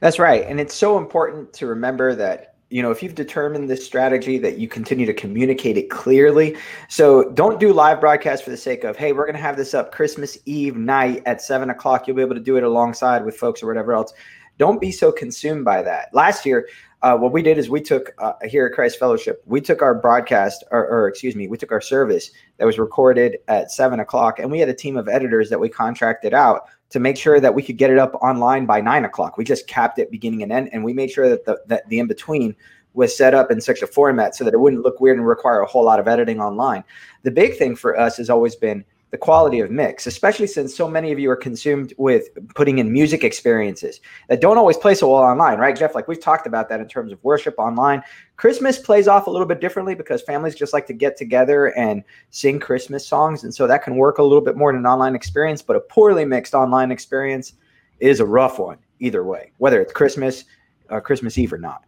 That's 0.00 0.18
right. 0.18 0.44
And 0.46 0.60
it's 0.60 0.74
so 0.74 0.98
important 0.98 1.52
to 1.54 1.66
remember 1.66 2.14
that 2.14 2.54
you 2.70 2.82
know 2.82 2.90
if 2.90 3.02
you've 3.02 3.14
determined 3.14 3.68
this 3.68 3.84
strategy 3.84 4.38
that 4.38 4.58
you 4.58 4.66
continue 4.68 5.04
to 5.04 5.12
communicate 5.12 5.76
it 5.76 5.90
clearly 5.90 6.56
so 6.88 7.30
don't 7.32 7.60
do 7.60 7.72
live 7.72 8.00
broadcast 8.00 8.42
for 8.42 8.48
the 8.48 8.56
sake 8.56 8.84
of 8.84 8.96
hey 8.96 9.12
we're 9.12 9.26
going 9.26 9.36
to 9.36 9.40
have 9.40 9.56
this 9.56 9.74
up 9.74 9.92
christmas 9.92 10.38
eve 10.46 10.74
night 10.74 11.22
at 11.26 11.42
seven 11.42 11.68
o'clock 11.68 12.08
you'll 12.08 12.16
be 12.16 12.22
able 12.22 12.34
to 12.34 12.40
do 12.40 12.56
it 12.56 12.64
alongside 12.64 13.22
with 13.22 13.36
folks 13.36 13.62
or 13.62 13.66
whatever 13.66 13.92
else 13.92 14.14
don't 14.58 14.80
be 14.80 14.92
so 14.92 15.10
consumed 15.10 15.64
by 15.64 15.82
that. 15.82 16.12
Last 16.12 16.46
year, 16.46 16.68
uh, 17.02 17.16
what 17.16 17.32
we 17.32 17.42
did 17.42 17.58
is 17.58 17.68
we 17.68 17.82
took 17.82 18.14
uh, 18.18 18.32
here 18.44 18.64
at 18.66 18.72
Christ 18.72 18.98
Fellowship, 18.98 19.42
we 19.44 19.60
took 19.60 19.82
our 19.82 19.94
broadcast, 19.94 20.64
or, 20.70 20.88
or, 20.88 21.06
excuse 21.06 21.36
me, 21.36 21.48
we 21.48 21.58
took 21.58 21.70
our 21.70 21.80
service 21.80 22.30
that 22.56 22.64
was 22.64 22.78
recorded 22.78 23.36
at 23.46 23.70
seven 23.70 24.00
o'clock, 24.00 24.38
and 24.38 24.50
we 24.50 24.58
had 24.58 24.70
a 24.70 24.74
team 24.74 24.96
of 24.96 25.06
editors 25.06 25.50
that 25.50 25.60
we 25.60 25.68
contracted 25.68 26.32
out 26.32 26.62
to 26.88 27.00
make 27.00 27.18
sure 27.18 27.40
that 27.40 27.54
we 27.54 27.62
could 27.62 27.76
get 27.76 27.90
it 27.90 27.98
up 27.98 28.14
online 28.22 28.64
by 28.64 28.80
nine 28.80 29.04
o'clock. 29.04 29.36
We 29.36 29.44
just 29.44 29.66
capped 29.66 29.98
it 29.98 30.10
beginning 30.10 30.42
and 30.42 30.50
end, 30.50 30.70
and 30.72 30.82
we 30.82 30.94
made 30.94 31.10
sure 31.10 31.28
that 31.28 31.44
the 31.44 31.60
that 31.66 31.86
the 31.90 31.98
in 31.98 32.06
between 32.06 32.56
was 32.94 33.14
set 33.14 33.34
up 33.34 33.50
in 33.50 33.60
such 33.60 33.82
a 33.82 33.86
format 33.86 34.34
so 34.34 34.44
that 34.44 34.54
it 34.54 34.60
wouldn't 34.60 34.82
look 34.82 35.00
weird 35.00 35.18
and 35.18 35.26
require 35.26 35.60
a 35.60 35.66
whole 35.66 35.84
lot 35.84 36.00
of 36.00 36.08
editing 36.08 36.40
online. 36.40 36.84
The 37.22 37.30
big 37.30 37.58
thing 37.58 37.76
for 37.76 37.98
us 37.98 38.16
has 38.16 38.30
always 38.30 38.54
been 38.54 38.84
the 39.14 39.18
quality 39.18 39.60
of 39.60 39.70
mix, 39.70 40.08
especially 40.08 40.48
since 40.48 40.74
so 40.74 40.88
many 40.88 41.12
of 41.12 41.20
you 41.20 41.30
are 41.30 41.36
consumed 41.36 41.94
with 41.98 42.30
putting 42.56 42.78
in 42.78 42.92
music 42.92 43.22
experiences 43.22 44.00
that 44.28 44.40
don't 44.40 44.58
always 44.58 44.76
play 44.76 44.92
so 44.92 45.08
well 45.08 45.22
online, 45.22 45.56
right, 45.56 45.76
Jeff? 45.76 45.94
Like 45.94 46.08
we've 46.08 46.20
talked 46.20 46.48
about 46.48 46.68
that 46.68 46.80
in 46.80 46.88
terms 46.88 47.12
of 47.12 47.22
worship 47.22 47.54
online. 47.56 48.02
Christmas 48.36 48.76
plays 48.76 49.06
off 49.06 49.28
a 49.28 49.30
little 49.30 49.46
bit 49.46 49.60
differently 49.60 49.94
because 49.94 50.20
families 50.22 50.56
just 50.56 50.72
like 50.72 50.84
to 50.88 50.92
get 50.92 51.16
together 51.16 51.66
and 51.78 52.02
sing 52.30 52.58
Christmas 52.58 53.06
songs. 53.06 53.44
And 53.44 53.54
so 53.54 53.68
that 53.68 53.84
can 53.84 53.94
work 53.94 54.18
a 54.18 54.22
little 54.24 54.44
bit 54.44 54.56
more 54.56 54.70
in 54.70 54.74
an 54.74 54.84
online 54.84 55.14
experience, 55.14 55.62
but 55.62 55.76
a 55.76 55.80
poorly 55.80 56.24
mixed 56.24 56.52
online 56.52 56.90
experience 56.90 57.52
is 58.00 58.18
a 58.18 58.26
rough 58.26 58.58
one 58.58 58.78
either 58.98 59.22
way, 59.22 59.52
whether 59.58 59.80
it's 59.80 59.92
Christmas, 59.92 60.42
uh, 60.90 60.98
Christmas 60.98 61.38
Eve 61.38 61.52
or 61.52 61.58
not. 61.58 61.84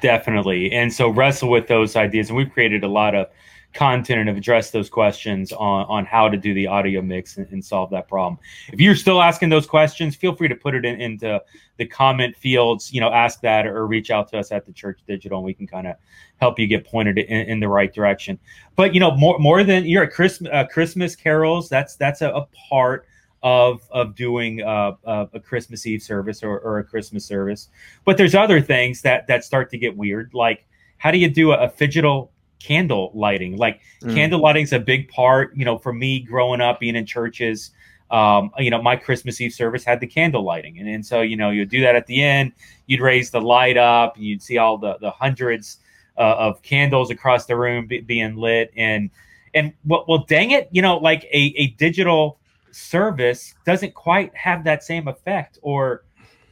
Definitely. 0.00 0.72
And 0.72 0.92
so 0.92 1.08
wrestle 1.08 1.50
with 1.50 1.66
those 1.68 1.96
ideas. 1.96 2.28
And 2.28 2.36
we've 2.36 2.50
created 2.50 2.84
a 2.84 2.88
lot 2.88 3.14
of 3.14 3.28
content 3.72 4.18
and 4.18 4.28
have 4.28 4.36
addressed 4.36 4.72
those 4.72 4.90
questions 4.90 5.52
on, 5.52 5.86
on 5.86 6.04
how 6.04 6.28
to 6.28 6.36
do 6.36 6.52
the 6.54 6.66
audio 6.66 7.00
mix 7.00 7.36
and, 7.36 7.46
and, 7.52 7.64
solve 7.64 7.88
that 7.90 8.08
problem. 8.08 8.38
If 8.72 8.80
you're 8.80 8.96
still 8.96 9.22
asking 9.22 9.48
those 9.48 9.66
questions, 9.66 10.16
feel 10.16 10.34
free 10.34 10.48
to 10.48 10.56
put 10.56 10.74
it 10.74 10.84
in, 10.84 11.00
into 11.00 11.40
the 11.76 11.86
comment 11.86 12.36
fields, 12.36 12.92
you 12.92 13.00
know, 13.00 13.12
ask 13.12 13.40
that 13.42 13.66
or 13.66 13.86
reach 13.86 14.10
out 14.10 14.28
to 14.30 14.38
us 14.38 14.50
at 14.50 14.66
the 14.66 14.72
church 14.72 15.00
digital 15.06 15.38
and 15.38 15.44
we 15.44 15.54
can 15.54 15.68
kind 15.68 15.86
of 15.86 15.94
help 16.40 16.58
you 16.58 16.66
get 16.66 16.84
pointed 16.84 17.18
in, 17.18 17.46
in, 17.48 17.60
the 17.60 17.68
right 17.68 17.94
direction. 17.94 18.38
But, 18.74 18.92
you 18.92 18.98
know, 18.98 19.12
more, 19.12 19.38
more 19.38 19.62
than 19.62 19.84
you're 19.84 20.02
at 20.02 20.12
Christmas, 20.12 20.50
uh, 20.52 20.64
Christmas 20.66 21.14
carols, 21.14 21.68
that's, 21.68 21.94
that's 21.94 22.22
a, 22.22 22.30
a 22.30 22.46
part 22.68 23.06
of 23.42 23.82
of 23.90 24.14
doing 24.14 24.62
uh, 24.62 24.92
uh, 25.04 25.26
a 25.32 25.40
Christmas 25.40 25.86
Eve 25.86 26.02
service 26.02 26.42
or, 26.42 26.58
or, 26.58 26.78
a 26.78 26.84
Christmas 26.84 27.24
service. 27.24 27.68
But 28.04 28.18
there's 28.18 28.34
other 28.34 28.60
things 28.60 29.00
that 29.02 29.26
that 29.28 29.44
start 29.44 29.70
to 29.70 29.78
get 29.78 29.96
weird, 29.96 30.32
like 30.34 30.66
how 30.98 31.10
do 31.10 31.18
you 31.18 31.30
do 31.30 31.52
a, 31.52 31.64
a 31.64 31.68
phygital 31.68 32.28
candle 32.60 33.10
lighting. 33.14 33.56
Like 33.56 33.80
mm. 34.02 34.14
candle 34.14 34.40
lighting's 34.40 34.72
a 34.72 34.78
big 34.78 35.08
part, 35.08 35.56
you 35.56 35.64
know, 35.64 35.78
for 35.78 35.92
me 35.92 36.20
growing 36.20 36.60
up 36.60 36.78
being 36.78 36.94
in 36.94 37.06
churches. 37.06 37.72
Um, 38.10 38.50
you 38.58 38.70
know, 38.70 38.82
my 38.82 38.96
Christmas 38.96 39.40
Eve 39.40 39.52
service 39.52 39.84
had 39.84 40.00
the 40.00 40.06
candle 40.06 40.44
lighting. 40.44 40.78
And, 40.78 40.88
and 40.88 41.04
so, 41.04 41.22
you 41.22 41.36
know, 41.36 41.50
you'd 41.50 41.70
do 41.70 41.80
that 41.80 41.96
at 41.96 42.06
the 42.06 42.22
end, 42.22 42.52
you'd 42.86 43.00
raise 43.00 43.30
the 43.30 43.40
light 43.40 43.76
up, 43.76 44.16
and 44.16 44.24
you'd 44.24 44.42
see 44.42 44.58
all 44.58 44.78
the, 44.78 44.98
the 45.00 45.10
hundreds 45.10 45.78
uh, 46.18 46.34
of 46.38 46.60
candles 46.62 47.10
across 47.10 47.46
the 47.46 47.56
room 47.56 47.86
be, 47.86 48.00
being 48.00 48.36
lit. 48.36 48.72
And, 48.76 49.10
and 49.54 49.72
well, 49.84 50.04
well, 50.08 50.24
dang 50.28 50.50
it, 50.50 50.68
you 50.72 50.82
know, 50.82 50.98
like 50.98 51.22
a, 51.32 51.54
a 51.56 51.68
digital 51.78 52.39
service 52.72 53.54
doesn't 53.64 53.94
quite 53.94 54.34
have 54.34 54.64
that 54.64 54.82
same 54.82 55.08
effect 55.08 55.58
or, 55.62 56.04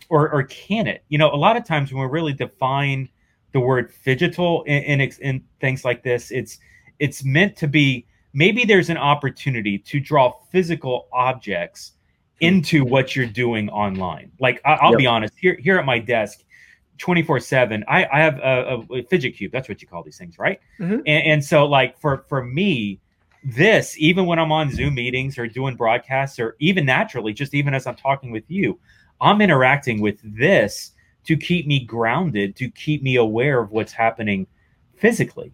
or, 0.09 0.31
or 0.31 0.43
can 0.45 0.87
it? 0.87 1.05
You 1.09 1.19
know, 1.19 1.31
a 1.33 1.37
lot 1.37 1.57
of 1.57 1.65
times 1.65 1.93
when 1.93 2.03
we 2.03 2.09
really 2.09 2.33
define 2.33 3.09
the 3.53 3.61
word 3.61 3.93
phygital 3.93 4.67
in, 4.67 5.01
in, 5.01 5.13
in 5.21 5.45
things 5.61 5.85
like 5.85 6.03
this. 6.03 6.31
It's 6.31 6.59
it's 6.99 7.25
meant 7.25 7.57
to 7.57 7.69
be 7.69 8.07
maybe 8.33 8.65
there's 8.65 8.91
an 8.91 8.97
opportunity 8.97 9.79
to 9.79 10.01
draw 10.01 10.33
physical 10.51 11.09
objects 11.13 11.93
into 12.41 12.85
what 12.85 13.17
you're 13.17 13.27
doing 13.27 13.69
online. 13.71 14.31
Like 14.39 14.61
I, 14.65 14.79
will 14.85 14.93
yep. 14.93 14.99
be 14.99 15.07
honest, 15.07 15.35
here 15.39 15.57
here 15.61 15.79
at 15.79 15.85
my 15.85 15.99
desk, 15.99 16.45
24 16.99 17.41
seven, 17.41 17.85
I, 17.89 18.07
I 18.13 18.21
have 18.21 18.39
a, 18.39 18.85
a, 18.93 19.03
fidget 19.05 19.37
cube. 19.37 19.53
That's 19.53 19.69
what 19.69 19.81
you 19.81 19.89
call 19.89 20.03
these 20.03 20.19
things, 20.19 20.39
right? 20.39 20.61
Mm-hmm. 20.79 21.01
And, 21.07 21.27
and, 21.27 21.45
so 21.45 21.67
like 21.67 21.99
for 21.99 22.25
for 22.29 22.45
me, 22.45 23.01
this, 23.45 23.97
even 23.99 24.27
when 24.27 24.39
I'm 24.39 24.53
on 24.53 24.71
Zoom 24.73 24.95
meetings 24.95 25.39
or 25.39 25.47
doing 25.47 25.77
broadcasts, 25.77 26.39
or 26.39 26.57
even 26.59 26.85
naturally, 26.85 27.33
just 27.33 27.55
even 27.55 27.75
as 27.75 27.87
I'm 27.87 27.97
talking 27.97 28.31
with 28.31 28.45
you, 28.49 28.79
I'm 29.21 29.41
interacting 29.41 30.01
with 30.01 30.19
this 30.23 30.93
to 31.25 31.37
keep 31.37 31.67
me 31.67 31.85
grounded, 31.85 32.57
to 32.57 32.71
keep 32.71 33.03
me 33.03 33.17
aware 33.17 33.61
of 33.61 33.71
what's 33.71 33.93
happening 33.93 34.47
physically. 34.97 35.53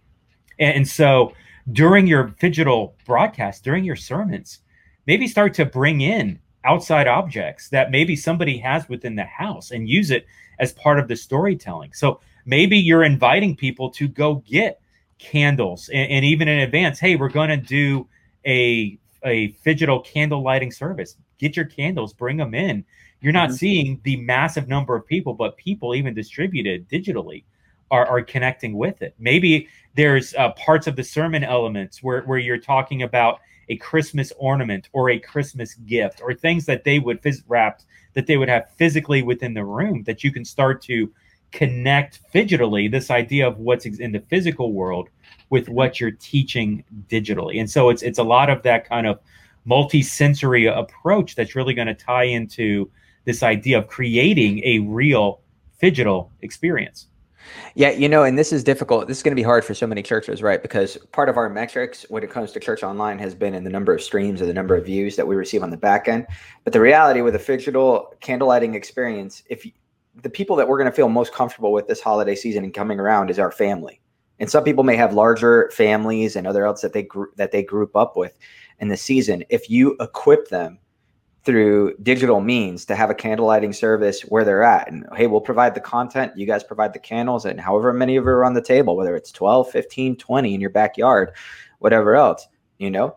And 0.59 0.87
so 0.87 1.33
during 1.73 2.07
your 2.07 2.35
digital 2.39 2.97
broadcast, 3.07 3.65
during 3.65 3.85
your 3.85 3.97
sermons, 3.97 4.61
maybe 5.07 5.27
start 5.27 5.55
to 5.55 5.65
bring 5.65 6.01
in 6.03 6.39
outside 6.65 7.07
objects 7.07 7.69
that 7.71 7.91
maybe 7.91 8.17
somebody 8.17 8.57
has 8.59 8.89
within 8.89 9.17
the 9.17 9.25
house 9.25 9.71
and 9.71 9.89
use 9.89 10.11
it 10.11 10.27
as 10.59 10.73
part 10.73 10.99
of 10.99 11.09
the 11.09 11.17
storytelling. 11.17 11.93
So 11.93 12.21
maybe 12.47 12.79
you're 12.79 13.05
inviting 13.05 13.57
people 13.57 13.91
to 13.91 14.09
go 14.09 14.37
get 14.47 14.81
candles 15.19 15.89
and, 15.89 16.11
and 16.11 16.25
even 16.25 16.49
in 16.49 16.61
advance, 16.61 16.99
hey, 16.99 17.17
we're 17.17 17.29
going 17.29 17.51
to 17.51 17.57
do 17.57 18.09
a 18.47 18.99
a 19.25 19.49
digital 19.65 20.01
candle 20.01 20.43
lighting 20.43 20.71
service. 20.71 21.17
Get 21.39 21.57
your 21.57 21.65
candles, 21.65 22.13
bring 22.13 22.37
them 22.37 22.55
in. 22.55 22.85
You're 23.21 23.33
not 23.33 23.49
mm-hmm. 23.49 23.57
seeing 23.57 24.01
the 24.05 24.17
massive 24.17 24.69
number 24.69 24.95
of 24.95 25.07
people, 25.07 25.33
but 25.33 25.57
people 25.57 25.95
even 25.95 26.15
distributed 26.15 26.89
digitally 26.89 27.45
are, 27.91 28.07
are 28.07 28.23
connecting 28.23 28.77
with 28.77 29.03
it. 29.03 29.15
Maybe 29.19 29.69
there's 29.95 30.35
uh, 30.35 30.53
parts 30.53 30.87
of 30.87 30.97
the 30.97 31.05
sermon 31.05 31.43
elements 31.43 32.03
where, 32.03 32.23
where 32.23 32.39
you're 32.39 32.59
talking 32.59 33.03
about 33.03 33.41
a 33.69 33.77
Christmas 33.77 34.33
ornament 34.37 34.91
or 34.93 35.11
a 35.11 35.19
Christmas 35.19 35.75
gift 35.75 36.21
or 36.23 36.35
things 36.35 36.67
that 36.67 36.85
they 36.85 36.99
would 36.99 37.23
phys- 37.23 37.43
wrapped 37.49 37.87
that 38.13 38.27
they 38.27 38.37
would 38.37 38.49
have 38.49 38.71
physically 38.77 39.23
within 39.23 39.55
the 39.55 39.65
room 39.65 40.03
that 40.05 40.23
you 40.23 40.31
can 40.31 40.45
start 40.45 40.83
to 40.83 41.11
connect 41.55 42.21
digitally 42.35 42.91
this 42.91 43.11
idea 43.11 43.47
of 43.47 43.59
what's 43.59 43.87
in 43.87 44.13
the 44.13 44.21
physical 44.29 44.73
world 44.73 45.09
with 45.51 45.69
what 45.69 46.01
you're 46.01 46.11
teaching 46.11 46.85
digitally. 47.09 47.61
And 47.61 47.71
so 47.71 47.89
it's 47.89 48.03
it's 48.03 48.19
a 48.19 48.25
lot 48.25 48.51
of 48.51 48.63
that 48.65 48.87
kind 48.87 49.07
of 49.07 49.21
multi-sensory 49.65 50.67
approach 50.67 51.37
that's 51.37 51.55
really 51.55 51.73
going 51.73 51.87
to 51.87 51.95
tie 51.95 52.25
into 52.25 52.91
this 53.25 53.43
idea 53.43 53.79
of 53.79 53.87
creating 53.87 54.63
a 54.65 54.81
real 54.81 55.41
digital 55.81 56.31
experience. 56.43 57.07
Yeah, 57.75 57.91
you 57.91 58.09
know, 58.09 58.25
and 58.25 58.39
this 58.39 58.53
is 58.53 58.65
difficult. 58.65 59.07
This 59.07 59.19
is 59.19 59.23
going 59.23 59.33
to 59.33 59.41
be 59.41 59.43
hard 59.43 59.65
for 59.65 59.75
so 59.75 59.87
many 59.87 60.03
churches, 60.03 60.43
right? 60.43 60.61
Because 60.61 60.97
part 61.13 61.29
of 61.29 61.37
our 61.37 61.49
metrics 61.49 62.05
when 62.09 62.25
it 62.25 62.31
comes 62.31 62.53
to 62.53 62.61
church 62.61 62.83
online 62.83 63.19
has 63.19 63.35
been 63.35 63.55
in 63.55 63.65
the 63.65 63.71
number 63.71 63.95
of 63.95 64.03
streams 64.03 64.43
or 64.43 64.47
the 64.47 64.55
number 64.55 64.75
of 64.75 64.85
views 64.85 65.15
that 65.17 65.27
we 65.27 65.37
receive 65.37 65.63
on 65.63 65.71
the 65.71 65.77
back 65.77 66.09
end. 66.09 66.27
But 66.65 66.73
the 66.73 66.81
reality 66.81 67.21
with 67.21 67.35
a 67.35 67.39
digital 67.39 68.15
candlelighting 68.23 68.75
experience, 68.75 69.43
if 69.49 69.67
the 70.23 70.31
people 70.31 70.57
that 70.57 70.69
we're 70.69 70.79
going 70.79 70.91
to 70.91 70.97
feel 70.97 71.09
most 71.09 71.33
comfortable 71.33 71.73
with 71.73 71.87
this 71.87 72.01
holiday 72.01 72.35
season 72.35 72.65
and 72.65 72.73
coming 72.73 73.01
around 73.01 73.31
is 73.31 73.39
our 73.39 73.51
family. 73.51 74.01
And 74.39 74.51
some 74.51 74.65
people 74.65 74.85
may 74.85 74.97
have 74.97 75.15
larger 75.15 75.71
families 75.73 76.37
and 76.37 76.47
other 76.47 76.65
else 76.65 76.83
that 76.83 76.93
they 76.93 77.03
gr- 77.03 77.33
that 77.37 77.53
they 77.53 77.63
group 77.63 77.95
up 77.95 78.17
with 78.17 78.37
in 78.81 78.89
the 78.89 78.97
season. 78.97 79.45
If 79.49 79.71
you 79.71 79.97
equip 80.01 80.49
them 80.49 80.79
through 81.45 81.95
digital 82.03 82.41
means 82.41 82.87
to 82.87 82.97
have 82.97 83.11
a 83.11 83.15
candle 83.15 83.47
lighting 83.47 83.73
service 83.73 84.23
where 84.23 84.45
they're 84.45 84.63
at. 84.63 84.91
And 84.91 85.07
hey, 85.15 85.27
we'll 85.27 85.43
provide 85.43 85.75
the 85.75 85.81
content, 85.81 86.33
you 86.37 86.47
guys 86.47 86.65
provide 86.65 86.95
the 86.95 86.99
candles, 86.99 87.45
and 87.45 87.61
however 87.61 87.93
many 87.93 88.17
of 88.17 88.25
you 88.25 88.31
are 88.31 88.45
on 88.45 88.55
the 88.55 88.63
table, 88.63 88.97
whether 88.97 89.15
it's 89.15 89.31
12, 89.31 89.71
15, 89.71 90.17
20 90.17 90.55
in 90.55 90.61
your 90.61 90.71
backyard, 90.71 91.33
whatever 91.81 92.17
else, 92.17 92.49
you 92.79 92.91
know, 92.91 93.17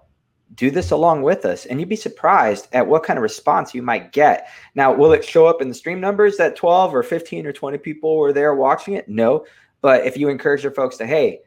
do 0.56 0.72
this 0.72 0.92
along 0.92 1.24
with 1.24 1.46
us. 1.46 1.66
And 1.66 1.80
you'd 1.80 1.90
be 1.90 1.96
surprised 1.96 2.68
at 2.74 2.88
what 2.88 3.04
kind 3.04 3.18
of 3.18 3.24
response 3.24 3.74
you 3.74 3.82
might 3.82 4.12
get. 4.12 4.48
Now, 4.76 4.94
will 4.94 5.12
it 5.12 5.26
show 5.26 5.46
up 5.46 5.62
in 5.62 5.70
the 5.70 5.76
stream 5.76 6.00
numbers 6.00 6.38
that 6.38 6.56
12 6.56 6.96
or 6.96 7.04
15 7.04 7.46
or 7.46 7.54
20 7.54 7.78
people 7.78 8.18
were 8.18 8.34
there 8.34 8.56
watching 8.56 8.94
it? 8.94 9.10
No. 9.10 9.46
But 9.82 10.06
if 10.06 10.18
you 10.18 10.30
encourage 10.30 10.64
your 10.64 10.72
folks 10.72 10.98
to, 10.98 11.06
hey, 11.06 11.42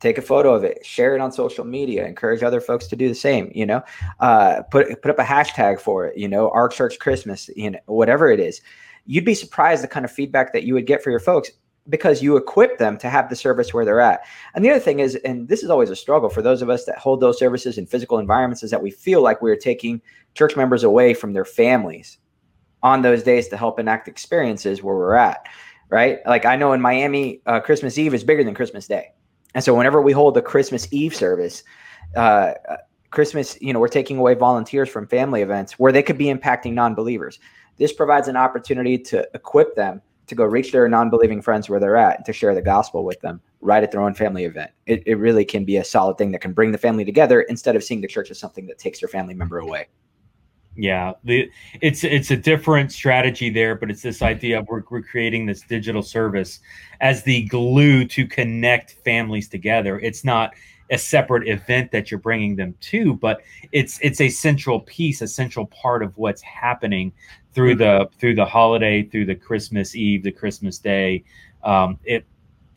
take 0.00 0.18
a 0.18 0.22
photo 0.22 0.54
of 0.54 0.62
it 0.62 0.84
share 0.86 1.14
it 1.16 1.20
on 1.20 1.32
social 1.32 1.64
media 1.64 2.06
encourage 2.06 2.42
other 2.42 2.60
folks 2.60 2.86
to 2.86 2.96
do 2.96 3.08
the 3.08 3.14
same 3.14 3.50
you 3.54 3.66
know 3.66 3.82
uh, 4.20 4.62
put 4.70 5.02
put 5.02 5.10
up 5.10 5.18
a 5.18 5.24
hashtag 5.24 5.80
for 5.80 6.06
it 6.06 6.16
you 6.16 6.28
know 6.28 6.50
our 6.50 6.68
church 6.68 6.98
christmas 6.98 7.50
you 7.56 7.70
know 7.70 7.78
whatever 7.86 8.30
it 8.30 8.40
is 8.40 8.60
you'd 9.06 9.24
be 9.24 9.34
surprised 9.34 9.82
the 9.82 9.88
kind 9.88 10.04
of 10.04 10.10
feedback 10.12 10.52
that 10.52 10.64
you 10.64 10.74
would 10.74 10.86
get 10.86 11.02
for 11.02 11.10
your 11.10 11.20
folks 11.20 11.50
because 11.88 12.22
you 12.22 12.36
equip 12.36 12.78
them 12.78 12.98
to 12.98 13.08
have 13.08 13.28
the 13.28 13.36
service 13.36 13.72
where 13.72 13.84
they're 13.84 14.00
at. 14.00 14.20
And 14.54 14.64
the 14.64 14.70
other 14.70 14.80
thing 14.80 15.00
is 15.00 15.14
and 15.16 15.48
this 15.48 15.62
is 15.62 15.70
always 15.70 15.90
a 15.90 15.96
struggle 15.96 16.28
for 16.28 16.42
those 16.42 16.62
of 16.62 16.70
us 16.70 16.84
that 16.84 16.98
hold 16.98 17.20
those 17.20 17.38
services 17.38 17.78
in 17.78 17.86
physical 17.86 18.18
environments 18.18 18.62
is 18.62 18.70
that 18.70 18.82
we 18.82 18.90
feel 18.90 19.22
like 19.22 19.40
we're 19.42 19.56
taking 19.56 20.00
church 20.34 20.56
members 20.56 20.84
away 20.84 21.14
from 21.14 21.32
their 21.32 21.44
families 21.44 22.18
on 22.82 23.02
those 23.02 23.22
days 23.22 23.48
to 23.48 23.56
help 23.56 23.80
enact 23.80 24.08
experiences 24.08 24.82
where 24.82 24.94
we're 24.94 25.14
at 25.14 25.46
right? 25.90 26.18
Like 26.26 26.44
i 26.44 26.54
know 26.54 26.74
in 26.74 26.82
miami 26.82 27.40
uh, 27.46 27.60
christmas 27.60 27.96
eve 27.96 28.12
is 28.12 28.22
bigger 28.22 28.44
than 28.44 28.54
christmas 28.54 28.86
day. 28.86 29.14
And 29.54 29.64
so 29.64 29.74
whenever 29.74 30.00
we 30.00 30.12
hold 30.12 30.34
the 30.34 30.42
Christmas 30.42 30.88
Eve 30.90 31.14
service, 31.14 31.64
uh, 32.16 32.52
Christmas, 33.10 33.56
you 33.60 33.72
know, 33.72 33.80
we're 33.80 33.88
taking 33.88 34.18
away 34.18 34.34
volunteers 34.34 34.88
from 34.88 35.06
family 35.06 35.42
events 35.42 35.78
where 35.78 35.92
they 35.92 36.02
could 36.02 36.18
be 36.18 36.26
impacting 36.26 36.74
non-believers. 36.74 37.38
This 37.78 37.92
provides 37.92 38.28
an 38.28 38.36
opportunity 38.36 38.98
to 38.98 39.26
equip 39.34 39.74
them 39.74 40.02
to 40.28 40.34
go 40.34 40.44
reach 40.44 40.72
their 40.72 40.88
non-believing 40.88 41.42
friends 41.42 41.68
where 41.68 41.80
they're 41.80 41.96
at 41.96 42.16
and 42.16 42.24
to 42.26 42.32
share 42.32 42.54
the 42.54 42.62
gospel 42.62 43.04
with 43.04 43.20
them 43.20 43.40
right 43.60 43.82
at 43.82 43.90
their 43.90 44.00
own 44.00 44.14
family 44.14 44.44
event. 44.44 44.70
It, 44.86 45.02
it 45.06 45.16
really 45.16 45.44
can 45.44 45.64
be 45.64 45.78
a 45.78 45.84
solid 45.84 46.18
thing 46.18 46.30
that 46.32 46.40
can 46.40 46.52
bring 46.52 46.72
the 46.72 46.78
family 46.78 47.04
together 47.04 47.42
instead 47.42 47.76
of 47.76 47.82
seeing 47.82 48.00
the 48.00 48.08
church 48.08 48.30
as 48.30 48.38
something 48.38 48.66
that 48.66 48.78
takes 48.78 49.00
their 49.00 49.08
family 49.08 49.34
member 49.34 49.58
away. 49.58 49.88
Yeah, 50.76 51.14
the, 51.24 51.50
it's 51.80 52.04
it's 52.04 52.30
a 52.30 52.36
different 52.36 52.92
strategy 52.92 53.50
there, 53.50 53.74
but 53.74 53.90
it's 53.90 54.02
this 54.02 54.22
idea 54.22 54.60
of 54.60 54.68
we're, 54.68 54.84
we're 54.88 55.02
creating 55.02 55.44
this 55.44 55.62
digital 55.62 56.02
service 56.02 56.60
as 57.00 57.24
the 57.24 57.46
glue 57.46 58.04
to 58.04 58.28
connect 58.28 58.92
families 59.04 59.48
together. 59.48 59.98
It's 59.98 60.22
not 60.24 60.54
a 60.90 60.96
separate 60.96 61.48
event 61.48 61.90
that 61.90 62.10
you're 62.10 62.20
bringing 62.20 62.54
them 62.54 62.76
to, 62.80 63.14
but 63.14 63.40
it's 63.72 63.98
it's 64.02 64.20
a 64.20 64.28
central 64.28 64.80
piece, 64.80 65.20
a 65.20 65.26
central 65.26 65.66
part 65.66 66.02
of 66.02 66.16
what's 66.16 66.42
happening 66.42 67.12
through 67.52 67.74
mm-hmm. 67.74 68.04
the 68.04 68.10
through 68.18 68.34
the 68.34 68.44
holiday, 68.44 69.02
through 69.02 69.26
the 69.26 69.34
Christmas 69.34 69.94
Eve, 69.94 70.22
the 70.22 70.32
Christmas 70.32 70.78
Day. 70.78 71.24
Um, 71.62 71.98
it 72.04 72.24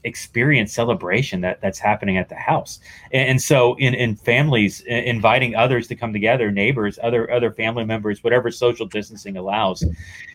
experience 0.03 0.73
celebration 0.73 1.41
that 1.41 1.61
that's 1.61 1.77
happening 1.77 2.17
at 2.17 2.27
the 2.27 2.35
house 2.35 2.79
and, 3.11 3.29
and 3.29 3.41
so 3.41 3.75
in 3.77 3.93
in 3.93 4.15
families 4.15 4.81
inviting 4.81 5.55
others 5.55 5.87
to 5.87 5.95
come 5.95 6.11
together 6.11 6.49
neighbors 6.49 6.97
other 7.03 7.29
other 7.31 7.51
family 7.51 7.85
members 7.85 8.23
whatever 8.23 8.49
social 8.49 8.87
distancing 8.87 9.37
allows 9.37 9.85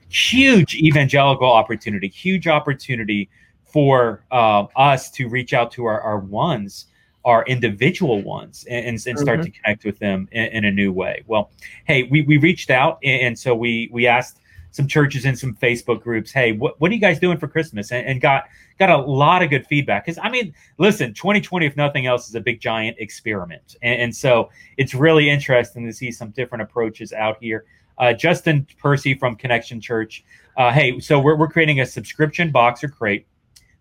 huge 0.09 0.77
evangelical 0.77 1.51
opportunity 1.51 2.07
huge 2.07 2.47
opportunity 2.47 3.29
for 3.65 4.25
uh, 4.31 4.65
us 4.77 5.11
to 5.11 5.29
reach 5.29 5.53
out 5.53 5.73
to 5.73 5.85
our, 5.85 6.01
our 6.01 6.19
ones 6.19 6.87
our 7.27 7.45
individual 7.45 8.23
ones 8.23 8.65
and, 8.71 8.87
and, 8.87 9.01
start 9.01 9.19
mm-hmm. 9.19 9.43
to 9.43 9.51
connect 9.51 9.85
with 9.85 9.99
them 9.99 10.29
in, 10.33 10.45
in, 10.47 10.65
a 10.65 10.71
new 10.71 10.93
way 10.93 11.23
well 11.27 11.51
hey 11.85 12.05
we, 12.05 12.23
we 12.23 12.39
reached 12.39 12.71
out 12.71 12.99
and, 13.03 13.21
and 13.21 13.39
so 13.39 13.55
we 13.55 13.91
we 13.93 14.07
asked 14.07 14.41
some 14.77 14.87
churches 14.87 15.25
and 15.25 15.39
some 15.39 15.55
Facebook 15.55 16.03
groups, 16.03 16.31
hey, 16.31 16.53
what, 16.53 16.79
what 16.79 16.91
are 16.91 16.95
you 16.95 17.01
guys 17.01 17.19
doing 17.19 17.39
for 17.39 17.49
Christmas? 17.49 17.91
And, 17.93 18.07
and 18.07 18.21
got 18.21 18.45
got 18.79 18.91
a 18.91 18.97
lot 18.99 19.43
of 19.43 19.49
good 19.49 19.67
feedback. 19.67 20.05
Because 20.05 20.19
I 20.23 20.29
mean, 20.29 20.55
listen, 20.77 21.15
2020, 21.15 21.65
if 21.65 21.77
nothing 21.79 22.05
else, 22.05 22.29
is 22.29 22.35
a 22.35 22.41
big 22.41 22.61
giant 22.61 22.99
experiment, 23.01 23.77
and, 23.81 24.03
and 24.03 24.17
so 24.17 24.51
it's 24.77 24.95
really 24.95 25.31
interesting 25.31 25.87
to 25.87 25.93
see 25.95 26.13
some 26.13 26.31
different 26.31 26.61
approaches 26.61 27.15
out 27.15 27.39
here. 27.41 27.65
Uh, 27.97 28.13
Justin 28.13 28.67
Percy 28.79 29.15
from 29.15 29.35
Connection 29.35 29.81
Church, 29.81 30.23
uh, 30.59 30.71
hey, 30.71 31.01
so 31.01 31.19
we're 31.19 31.37
we're 31.37 31.49
creating 31.49 31.81
a 31.81 31.87
subscription 31.87 32.51
box 32.51 32.85
or 32.85 32.89
crate 32.89 33.27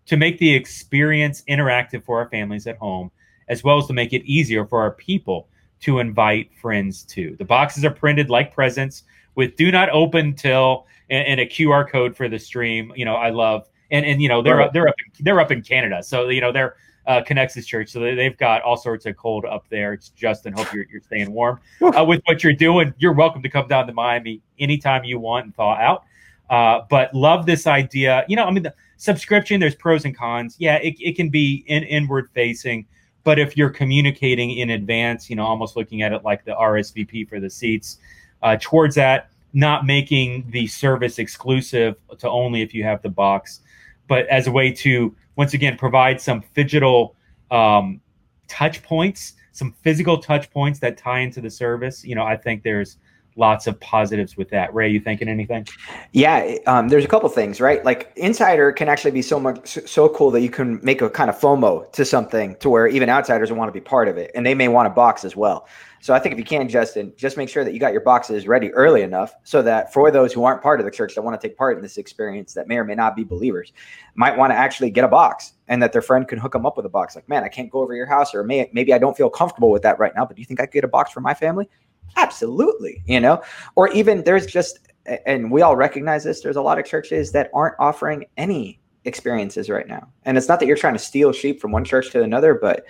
to 0.06 0.16
make 0.16 0.38
the 0.38 0.54
experience 0.54 1.42
interactive 1.46 2.04
for 2.04 2.18
our 2.18 2.28
families 2.30 2.66
at 2.66 2.78
home, 2.78 3.10
as 3.48 3.64
well 3.64 3.78
as 3.78 3.86
to 3.86 3.92
make 3.92 4.12
it 4.12 4.24
easier 4.24 4.66
for 4.66 4.80
our 4.80 4.92
people 4.92 5.48
to 5.80 5.98
invite 5.98 6.50
friends 6.60 7.02
to. 7.04 7.36
The 7.38 7.44
boxes 7.44 7.84
are 7.84 7.90
printed 7.90 8.30
like 8.30 8.54
presents 8.54 9.04
with 9.34 9.56
do 9.56 9.70
not 9.70 9.90
open 9.90 10.34
till 10.34 10.86
and, 11.10 11.26
and, 11.26 11.40
a 11.40 11.46
QR 11.46 11.88
code 11.88 12.16
for 12.16 12.28
the 12.28 12.38
stream. 12.38 12.92
You 12.96 13.04
know, 13.04 13.14
I 13.14 13.30
love 13.30 13.68
and 13.90 14.04
and 14.04 14.20
you 14.20 14.28
know 14.28 14.42
they're 14.42 14.56
right. 14.56 14.72
they're 14.72 14.88
up 14.88 14.94
they're 15.20 15.40
up 15.40 15.52
in 15.52 15.62
Canada, 15.62 16.02
so 16.02 16.28
you 16.28 16.40
know 16.40 16.50
they're 16.52 16.76
uh, 17.06 17.22
Connexus 17.22 17.64
Church, 17.66 17.90
so 17.90 18.00
they've 18.00 18.36
got 18.36 18.62
all 18.62 18.76
sorts 18.76 19.06
of 19.06 19.16
cold 19.16 19.44
up 19.44 19.66
there. 19.68 19.92
It's 19.92 20.08
Justin. 20.10 20.52
Hope 20.54 20.72
you're 20.72 20.86
you're 20.90 21.02
staying 21.02 21.30
warm 21.30 21.60
uh, 21.82 22.04
with 22.04 22.22
what 22.24 22.42
you're 22.42 22.52
doing. 22.52 22.92
You're 22.98 23.12
welcome 23.12 23.42
to 23.42 23.48
come 23.48 23.68
down 23.68 23.86
to 23.86 23.92
Miami 23.92 24.42
anytime 24.58 25.04
you 25.04 25.20
want 25.20 25.44
and 25.44 25.54
thaw 25.54 25.74
out. 25.74 26.04
Uh, 26.48 26.84
but 26.88 27.12
love 27.14 27.46
this 27.46 27.66
idea. 27.66 28.24
You 28.28 28.36
know, 28.36 28.44
I 28.44 28.50
mean, 28.50 28.64
the 28.64 28.74
subscription. 28.96 29.60
There's 29.60 29.74
pros 29.74 30.04
and 30.04 30.16
cons. 30.16 30.56
Yeah, 30.58 30.76
it, 30.76 30.96
it 31.00 31.16
can 31.16 31.28
be 31.28 31.64
in, 31.66 31.82
inward 31.84 32.30
facing. 32.34 32.86
But 33.26 33.40
if 33.40 33.56
you're 33.56 33.70
communicating 33.70 34.52
in 34.52 34.70
advance, 34.70 35.28
you 35.28 35.34
know, 35.34 35.44
almost 35.44 35.74
looking 35.74 36.02
at 36.02 36.12
it 36.12 36.22
like 36.22 36.44
the 36.44 36.52
RSVP 36.52 37.28
for 37.28 37.40
the 37.40 37.50
seats, 37.50 37.98
uh, 38.40 38.56
towards 38.60 38.94
that, 38.94 39.30
not 39.52 39.84
making 39.84 40.48
the 40.52 40.68
service 40.68 41.18
exclusive 41.18 41.96
to 42.18 42.30
only 42.30 42.62
if 42.62 42.72
you 42.72 42.84
have 42.84 43.02
the 43.02 43.08
box, 43.08 43.62
but 44.06 44.28
as 44.28 44.46
a 44.46 44.52
way 44.52 44.70
to 44.70 45.12
once 45.34 45.54
again 45.54 45.76
provide 45.76 46.20
some 46.20 46.44
digital 46.54 47.16
um, 47.50 48.00
touch 48.46 48.80
points, 48.84 49.32
some 49.50 49.74
physical 49.82 50.18
touch 50.18 50.48
points 50.52 50.78
that 50.78 50.96
tie 50.96 51.18
into 51.18 51.40
the 51.40 51.50
service. 51.50 52.04
You 52.04 52.14
know, 52.14 52.22
I 52.22 52.36
think 52.36 52.62
there's 52.62 52.96
lots 53.36 53.66
of 53.66 53.78
positives 53.80 54.36
with 54.36 54.48
that. 54.50 54.74
Ray, 54.74 54.90
you 54.90 55.00
thinking 55.00 55.28
anything? 55.28 55.66
Yeah, 56.12 56.56
um, 56.66 56.88
there's 56.88 57.04
a 57.04 57.08
couple 57.08 57.28
things, 57.28 57.60
right? 57.60 57.84
Like 57.84 58.12
insider 58.16 58.72
can 58.72 58.88
actually 58.88 59.10
be 59.12 59.22
so 59.22 59.38
much 59.38 59.78
so 59.86 60.08
cool 60.08 60.30
that 60.32 60.40
you 60.40 60.50
can 60.50 60.80
make 60.82 61.02
a 61.02 61.10
kind 61.10 61.30
of 61.30 61.38
FOMO 61.38 61.90
to 61.92 62.04
something 62.04 62.56
to 62.56 62.70
where 62.70 62.86
even 62.86 63.08
outsiders 63.08 63.52
want 63.52 63.68
to 63.68 63.72
be 63.72 63.80
part 63.80 64.08
of 64.08 64.16
it, 64.16 64.30
and 64.34 64.44
they 64.44 64.54
may 64.54 64.68
want 64.68 64.86
a 64.86 64.90
box 64.90 65.24
as 65.24 65.36
well. 65.36 65.66
So 66.00 66.14
I 66.14 66.20
think 66.20 66.34
if 66.34 66.38
you 66.38 66.44
can, 66.44 66.68
Justin, 66.68 67.12
just 67.16 67.36
make 67.36 67.48
sure 67.48 67.64
that 67.64 67.72
you 67.74 67.80
got 67.80 67.90
your 67.90 68.02
boxes 68.02 68.46
ready 68.46 68.72
early 68.74 69.02
enough 69.02 69.34
so 69.42 69.60
that 69.62 69.92
for 69.92 70.10
those 70.10 70.32
who 70.32 70.44
aren't 70.44 70.62
part 70.62 70.78
of 70.78 70.86
the 70.86 70.92
church 70.92 71.14
that 71.14 71.22
want 71.22 71.40
to 71.40 71.48
take 71.48 71.56
part 71.56 71.76
in 71.76 71.82
this 71.82 71.96
experience 71.96 72.54
that 72.54 72.68
may 72.68 72.76
or 72.76 72.84
may 72.84 72.94
not 72.94 73.16
be 73.16 73.24
believers, 73.24 73.72
might 74.14 74.36
want 74.36 74.52
to 74.52 74.54
actually 74.54 74.90
get 74.90 75.04
a 75.04 75.08
box 75.08 75.54
and 75.66 75.82
that 75.82 75.92
their 75.92 76.02
friend 76.02 76.28
can 76.28 76.38
hook 76.38 76.52
them 76.52 76.64
up 76.64 76.76
with 76.76 76.86
a 76.86 76.88
box. 76.88 77.16
Like, 77.16 77.28
man, 77.28 77.42
I 77.42 77.48
can't 77.48 77.70
go 77.70 77.80
over 77.82 77.94
your 77.94 78.06
house, 78.06 78.34
or 78.34 78.44
may, 78.44 78.70
maybe 78.72 78.92
I 78.94 78.98
don't 78.98 79.16
feel 79.16 79.28
comfortable 79.28 79.70
with 79.70 79.82
that 79.82 79.98
right 79.98 80.12
now, 80.14 80.24
but 80.24 80.36
do 80.36 80.40
you 80.40 80.46
think 80.46 80.60
I 80.60 80.66
could 80.66 80.74
get 80.74 80.84
a 80.84 80.88
box 80.88 81.10
for 81.10 81.20
my 81.20 81.34
family? 81.34 81.68
Absolutely, 82.16 83.02
you 83.06 83.20
know, 83.20 83.42
or 83.74 83.88
even 83.88 84.22
there's 84.24 84.46
just, 84.46 84.78
and 85.26 85.50
we 85.50 85.62
all 85.62 85.76
recognize 85.76 86.24
this, 86.24 86.40
there's 86.40 86.56
a 86.56 86.62
lot 86.62 86.78
of 86.78 86.84
churches 86.84 87.32
that 87.32 87.50
aren't 87.52 87.74
offering 87.78 88.26
any 88.36 88.80
experiences 89.04 89.70
right 89.70 89.86
now. 89.86 90.08
And 90.24 90.36
it's 90.36 90.48
not 90.48 90.60
that 90.60 90.66
you're 90.66 90.76
trying 90.76 90.94
to 90.94 90.98
steal 90.98 91.32
sheep 91.32 91.60
from 91.60 91.72
one 91.72 91.84
church 91.84 92.10
to 92.10 92.22
another, 92.22 92.54
but 92.54 92.86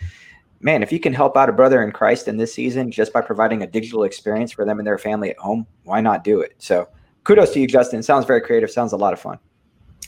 man, 0.60 0.82
if 0.82 0.90
you 0.90 0.98
can 0.98 1.12
help 1.12 1.36
out 1.36 1.48
a 1.48 1.52
brother 1.52 1.82
in 1.82 1.92
Christ 1.92 2.28
in 2.28 2.36
this 2.36 2.54
season 2.54 2.90
just 2.90 3.12
by 3.12 3.20
providing 3.20 3.62
a 3.62 3.66
digital 3.66 4.04
experience 4.04 4.52
for 4.52 4.64
them 4.64 4.78
and 4.78 4.86
their 4.86 4.98
family 4.98 5.30
at 5.30 5.38
home, 5.38 5.66
why 5.84 6.00
not 6.00 6.24
do 6.24 6.40
it? 6.40 6.54
So 6.58 6.88
kudos 7.24 7.52
to 7.52 7.60
you, 7.60 7.66
Justin. 7.66 8.02
Sounds 8.02 8.24
very 8.24 8.40
creative. 8.40 8.70
Sounds 8.70 8.92
a 8.92 8.96
lot 8.96 9.12
of 9.12 9.20
fun. 9.20 9.38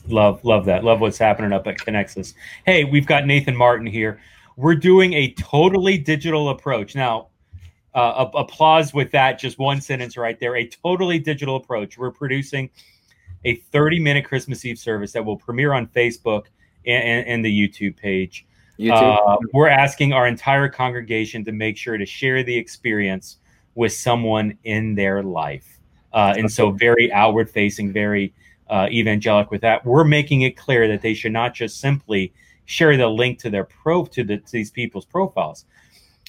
Love, 0.07 0.43
love 0.45 0.65
that. 0.65 0.85
Love 0.85 1.01
what's 1.01 1.19
happening 1.19 1.53
up 1.53 1.67
at 1.67 1.77
Connexus. 1.77 2.33
Hey, 2.65 2.85
we've 2.85 3.07
got 3.07 3.27
Nathan 3.27 3.57
Martin 3.57 3.87
here. 3.87 4.21
We're 4.57 4.75
doing 4.75 5.13
a 5.13 5.33
totally 5.35 5.99
digital 5.99 6.49
approach. 6.49 6.95
Now, 6.95 7.29
uh, 7.95 8.27
applause 8.35 8.93
with 8.93 9.11
that. 9.13 9.39
Just 9.39 9.59
one 9.59 9.81
sentence 9.81 10.17
right 10.17 10.39
there. 10.39 10.57
A 10.57 10.67
totally 10.67 11.19
digital 11.19 11.57
approach. 11.57 11.99
We're 11.99 12.11
producing 12.11 12.71
a 13.45 13.57
30 13.57 14.01
minute 14.01 14.25
Christmas 14.25 14.65
Eve 14.65 14.79
service 14.79 15.13
that 15.13 15.25
will 15.25 15.37
premiere 15.37 15.73
on 15.73 15.87
Facebook 15.89 16.47
and, 16.87 17.03
and, 17.03 17.27
and 17.27 17.45
the 17.45 17.69
YouTube 17.69 17.97
page. 17.97 18.47
YouTube. 18.79 19.19
Uh, 19.27 19.37
we're 19.53 19.69
asking 19.69 20.13
our 20.13 20.27
entire 20.27 20.69
congregation 20.69 21.45
to 21.45 21.53
make 21.53 21.77
sure 21.77 21.99
to 21.99 22.07
share 22.07 22.43
the 22.43 22.57
experience 22.57 23.39
with 23.75 23.93
someone 23.93 24.57
in 24.65 24.95
their 24.95 25.23
life. 25.23 25.79
Uh, 26.13 26.35
and 26.37 26.51
so, 26.51 26.71
very 26.71 27.13
outward 27.13 27.51
facing, 27.51 27.93
very 27.93 28.33
uh, 28.71 28.89
evangelic 28.91 29.51
with 29.51 29.61
that. 29.61 29.85
We're 29.85 30.05
making 30.05 30.43
it 30.43 30.57
clear 30.57 30.89
that 30.89 31.03
they 31.03 31.15
should 31.15 31.33
not 31.33 31.55
just 31.55 31.81
simply 31.81 32.33
share 32.65 32.97
the 32.97 33.09
link 33.09 33.39
to 33.41 33.51
their 33.51 33.65
pro 33.65 34.05
to, 34.05 34.25
the, 34.25 34.39
to 34.39 34.53
these 34.53 34.71
people's 34.71 35.05
profiles, 35.05 35.65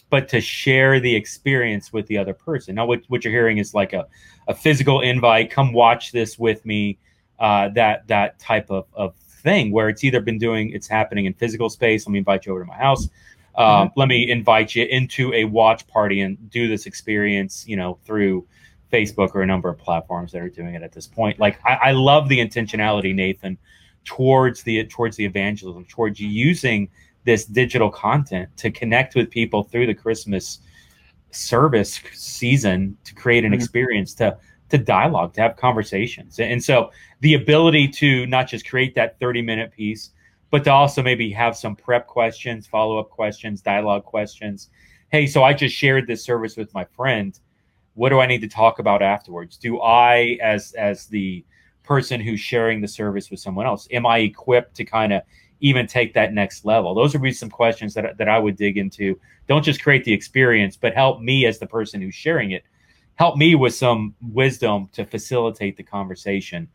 but 0.10 0.28
to 0.30 0.42
share 0.42 1.00
the 1.00 1.16
experience 1.16 1.94
with 1.94 2.08
the 2.08 2.18
other 2.18 2.34
person. 2.34 2.76
Now, 2.76 2.86
what, 2.86 3.04
what 3.08 3.24
you're 3.24 3.34
hearing 3.34 3.58
is 3.58 3.74
like 3.74 3.94
a, 3.94 4.08
a 4.48 4.54
physical 4.54 5.02
invite. 5.02 5.52
Come 5.52 5.74
watch 5.74 6.12
this 6.12 6.40
with 6.40 6.66
me. 6.66 6.98
Uh, 7.40 7.70
that 7.70 8.06
that 8.08 8.38
type 8.38 8.70
of, 8.70 8.86
of 8.94 9.16
thing 9.16 9.72
where 9.72 9.88
it's 9.88 10.04
either 10.04 10.20
been 10.20 10.38
doing 10.38 10.72
it's 10.72 10.88
happening 10.88 11.26
in 11.26 11.34
physical 11.34 11.70
space. 11.70 12.06
Let 12.06 12.12
me 12.12 12.20
invite 12.20 12.46
you 12.46 12.52
over 12.52 12.62
to 12.62 12.68
my 12.68 12.76
house. 12.76 13.08
Um, 13.56 13.66
mm-hmm. 13.66 14.00
Let 14.00 14.08
me 14.10 14.30
invite 14.30 14.76
you 14.76 14.86
into 14.86 15.34
a 15.34 15.46
watch 15.46 15.88
party 15.88 16.22
and 16.22 16.50
do 16.50 16.68
this 16.68 16.86
experience. 16.86 17.66
You 17.66 17.78
know 17.78 17.98
through 18.04 18.46
Facebook 18.92 19.36
or 19.36 19.42
a 19.42 19.46
number 19.46 19.70
of 19.70 19.78
platforms 19.78 20.32
that 20.32 20.42
are 20.42 20.50
doing 20.50 20.76
it 20.76 20.84
at 20.84 20.92
this 20.92 21.08
point. 21.08 21.40
Like 21.40 21.60
I, 21.66 21.76
I 21.76 21.92
love 21.92 22.28
the 22.28 22.40
intentionality, 22.40 23.16
Nathan, 23.16 23.58
towards 24.04 24.64
the 24.64 24.84
towards 24.86 25.16
the 25.16 25.26
evangelism, 25.26 25.86
towards 25.86 26.20
using 26.20 26.90
this 27.26 27.46
digital 27.46 27.90
content 27.90 28.50
to 28.58 28.72
connect 28.72 29.16
with 29.16 29.30
people 29.30 29.64
through 29.64 29.88
the 29.88 29.94
Christmas 29.94 30.60
service 31.32 32.00
season 32.14 32.98
to 33.04 33.14
create 33.14 33.44
an 33.44 33.52
mm-hmm. 33.52 33.56
experience 33.56 34.14
to 34.16 34.38
to 34.70 34.78
dialogue 34.78 35.34
to 35.34 35.42
have 35.42 35.56
conversations. 35.56 36.40
And 36.40 36.64
so 36.64 36.92
the 37.22 37.34
ability 37.34 37.88
to 37.88 38.28
not 38.28 38.48
just 38.48 38.70
create 38.70 38.94
that 38.96 39.20
30 39.20 39.42
minute 39.42 39.72
piece 39.72 40.12
but 40.52 40.64
to 40.64 40.72
also 40.72 41.04
maybe 41.04 41.32
have 41.32 41.56
some 41.56 41.76
prep 41.76 42.08
questions 42.08 42.66
follow 42.66 42.98
up 42.98 43.10
questions 43.10 43.62
dialogue 43.62 44.04
questions. 44.04 44.70
Hey 45.12 45.28
so 45.28 45.44
i 45.44 45.54
just 45.54 45.76
shared 45.76 46.08
this 46.08 46.24
service 46.24 46.56
with 46.56 46.74
my 46.74 46.86
friend. 46.86 47.40
What 47.96 48.10
do 48.10 48.20
i 48.20 48.26
need 48.26 48.42
to 48.42 48.48
talk 48.48 48.80
about 48.80 49.02
afterwards? 49.02 49.58
Do 49.58 49.82
i 49.82 50.38
as 50.42 50.74
as 50.74 51.08
the 51.08 51.44
person 51.84 52.22
who's 52.22 52.40
sharing 52.40 52.82
the 52.82 52.88
service 52.88 53.32
with 53.32 53.40
someone 53.40 53.66
else 53.66 53.88
am 53.92 54.06
i 54.06 54.20
equipped 54.20 54.76
to 54.76 54.86
kind 54.86 55.12
of 55.12 55.24
even 55.60 55.88
take 55.88 56.14
that 56.14 56.34
next 56.34 56.66
level? 56.66 56.94
Those 56.94 57.14
would 57.14 57.22
be 57.22 57.32
some 57.32 57.50
questions 57.50 57.94
that, 57.94 58.18
that 58.18 58.30
I 58.30 58.40
would 58.40 58.56
dig 58.56 58.78
into. 58.78 59.20
Don't 59.48 59.64
just 59.64 59.82
create 59.82 60.04
the 60.04 60.14
experience, 60.14 60.78
but 60.78 60.94
help 60.94 61.22
me 61.22 61.46
as 61.46 61.60
the 61.60 61.68
person 61.68 62.02
who's 62.02 62.16
sharing 62.16 62.52
it. 62.52 62.64
Help 63.16 63.38
me 63.38 63.56
with 63.56 63.74
some 63.76 64.16
wisdom 64.22 64.90
to 64.94 65.06
facilitate 65.06 65.76
the 65.76 65.84
conversation 65.84 66.68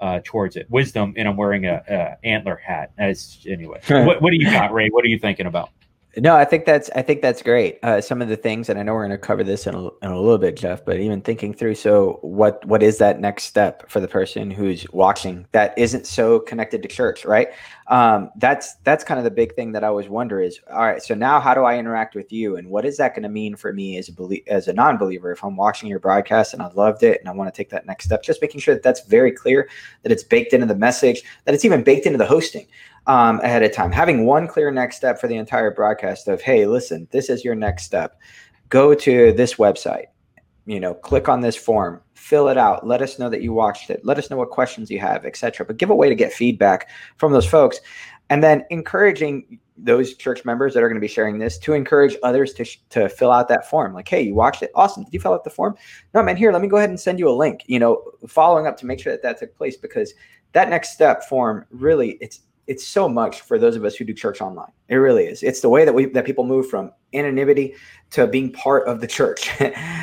uh, 0.00 0.20
towards 0.24 0.56
it. 0.56 0.66
Wisdom, 0.68 1.14
and 1.16 1.28
I'm 1.28 1.36
wearing 1.36 1.66
a, 1.66 1.82
a 1.88 2.26
antler 2.26 2.56
hat. 2.56 2.90
As 2.98 3.38
anyway, 3.48 3.80
what, 3.88 4.20
what 4.20 4.30
do 4.30 4.36
you 4.36 4.50
got, 4.50 4.72
Ray? 4.72 4.88
What 4.88 5.04
are 5.04 5.08
you 5.08 5.18
thinking 5.18 5.46
about? 5.46 5.70
No, 6.18 6.36
I 6.36 6.44
think 6.44 6.66
that's 6.66 6.90
I 6.94 7.00
think 7.00 7.22
that's 7.22 7.40
great. 7.40 7.78
Uh, 7.82 8.02
some 8.02 8.20
of 8.20 8.28
the 8.28 8.36
things, 8.36 8.68
and 8.68 8.78
I 8.78 8.82
know 8.82 8.92
we're 8.92 9.06
going 9.06 9.18
to 9.18 9.18
cover 9.18 9.42
this 9.42 9.66
in 9.66 9.74
a, 9.74 9.86
in 9.86 10.10
a 10.10 10.20
little 10.20 10.36
bit, 10.36 10.56
Jeff. 10.56 10.84
But 10.84 10.98
even 11.00 11.22
thinking 11.22 11.54
through, 11.54 11.76
so 11.76 12.18
what 12.20 12.62
what 12.66 12.82
is 12.82 12.98
that 12.98 13.18
next 13.18 13.44
step 13.44 13.88
for 13.88 13.98
the 13.98 14.08
person 14.08 14.50
who's 14.50 14.84
watching 14.92 15.46
that 15.52 15.72
isn't 15.78 16.06
so 16.06 16.38
connected 16.40 16.82
to 16.82 16.88
church, 16.88 17.24
right? 17.24 17.48
Um, 17.86 18.30
that's 18.36 18.74
that's 18.84 19.04
kind 19.04 19.16
of 19.16 19.24
the 19.24 19.30
big 19.30 19.54
thing 19.54 19.72
that 19.72 19.84
I 19.84 19.86
always 19.86 20.10
wonder 20.10 20.42
is, 20.42 20.60
all 20.70 20.82
right, 20.82 21.02
so 21.02 21.14
now 21.14 21.40
how 21.40 21.54
do 21.54 21.62
I 21.62 21.78
interact 21.78 22.14
with 22.14 22.30
you, 22.30 22.56
and 22.56 22.68
what 22.68 22.84
is 22.84 22.98
that 22.98 23.14
going 23.14 23.22
to 23.22 23.30
mean 23.30 23.56
for 23.56 23.72
me 23.72 23.96
as 23.96 24.10
a 24.10 24.12
belie- 24.12 24.44
as 24.48 24.68
a 24.68 24.74
non-believer 24.74 25.32
if 25.32 25.42
I'm 25.42 25.56
watching 25.56 25.88
your 25.88 25.98
broadcast 25.98 26.52
and 26.52 26.62
I 26.62 26.68
loved 26.74 27.02
it 27.04 27.20
and 27.20 27.28
I 27.28 27.32
want 27.32 27.52
to 27.52 27.56
take 27.56 27.70
that 27.70 27.86
next 27.86 28.04
step? 28.04 28.22
Just 28.22 28.42
making 28.42 28.60
sure 28.60 28.74
that 28.74 28.82
that's 28.82 29.00
very 29.06 29.32
clear, 29.32 29.66
that 30.02 30.12
it's 30.12 30.24
baked 30.24 30.52
into 30.52 30.66
the 30.66 30.76
message, 30.76 31.22
that 31.46 31.54
it's 31.54 31.64
even 31.64 31.82
baked 31.82 32.04
into 32.04 32.18
the 32.18 32.26
hosting 32.26 32.66
um, 33.06 33.40
ahead 33.40 33.62
of 33.62 33.72
time. 33.72 33.92
Having 33.92 34.26
one 34.26 34.46
clear 34.46 34.70
next 34.70 34.96
step 34.96 35.20
for 35.20 35.28
the 35.28 35.36
entire 35.36 35.70
broadcast 35.70 36.28
of, 36.28 36.40
hey, 36.40 36.66
listen, 36.66 37.08
this 37.10 37.28
is 37.28 37.44
your 37.44 37.54
next 37.54 37.84
step. 37.84 38.18
Go 38.68 38.94
to 38.94 39.32
this 39.32 39.54
website. 39.54 40.06
You 40.64 40.78
know, 40.78 40.94
click 40.94 41.28
on 41.28 41.40
this 41.40 41.56
form, 41.56 42.00
fill 42.14 42.48
it 42.48 42.56
out. 42.56 42.86
Let 42.86 43.02
us 43.02 43.18
know 43.18 43.28
that 43.28 43.42
you 43.42 43.52
watched 43.52 43.90
it. 43.90 44.04
Let 44.04 44.16
us 44.16 44.30
know 44.30 44.36
what 44.36 44.50
questions 44.50 44.90
you 44.90 45.00
have, 45.00 45.24
etc. 45.24 45.66
But 45.66 45.76
give 45.76 45.90
a 45.90 45.94
way 45.94 46.08
to 46.08 46.14
get 46.14 46.32
feedback 46.32 46.88
from 47.16 47.32
those 47.32 47.46
folks, 47.46 47.80
and 48.30 48.44
then 48.44 48.64
encouraging 48.70 49.58
those 49.76 50.14
church 50.14 50.44
members 50.44 50.74
that 50.74 50.82
are 50.82 50.88
going 50.88 50.96
to 50.96 51.00
be 51.00 51.08
sharing 51.08 51.38
this 51.38 51.58
to 51.58 51.72
encourage 51.72 52.16
others 52.22 52.52
to, 52.54 52.64
to 52.90 53.08
fill 53.08 53.32
out 53.32 53.48
that 53.48 53.68
form 53.68 53.94
like 53.94 54.06
hey 54.06 54.20
you 54.20 54.34
watched 54.34 54.62
it 54.62 54.70
awesome 54.74 55.02
did 55.02 55.12
you 55.14 55.20
fill 55.20 55.32
out 55.32 55.44
the 55.44 55.50
form 55.50 55.74
no 56.14 56.22
man 56.22 56.36
here 56.36 56.52
let 56.52 56.62
me 56.62 56.68
go 56.68 56.76
ahead 56.76 56.90
and 56.90 57.00
send 57.00 57.18
you 57.18 57.28
a 57.28 57.32
link 57.32 57.64
you 57.66 57.78
know 57.78 58.02
following 58.28 58.66
up 58.66 58.76
to 58.76 58.86
make 58.86 59.00
sure 59.00 59.12
that 59.12 59.22
that 59.22 59.38
took 59.38 59.54
place 59.56 59.76
because 59.76 60.14
that 60.52 60.68
next 60.68 60.92
step 60.92 61.24
form 61.24 61.64
really 61.70 62.18
it's 62.20 62.40
it's 62.66 62.86
so 62.86 63.08
much 63.08 63.40
for 63.40 63.58
those 63.58 63.76
of 63.76 63.84
us 63.84 63.96
who 63.96 64.04
do 64.04 64.14
church 64.14 64.40
online. 64.40 64.70
It 64.88 64.96
really 64.96 65.24
is. 65.24 65.42
It's 65.42 65.60
the 65.60 65.68
way 65.68 65.84
that 65.84 65.94
we 65.94 66.06
that 66.06 66.24
people 66.24 66.44
move 66.44 66.68
from 66.68 66.92
anonymity 67.12 67.74
to 68.10 68.26
being 68.26 68.52
part 68.52 68.86
of 68.86 69.00
the 69.00 69.06
church. 69.06 69.50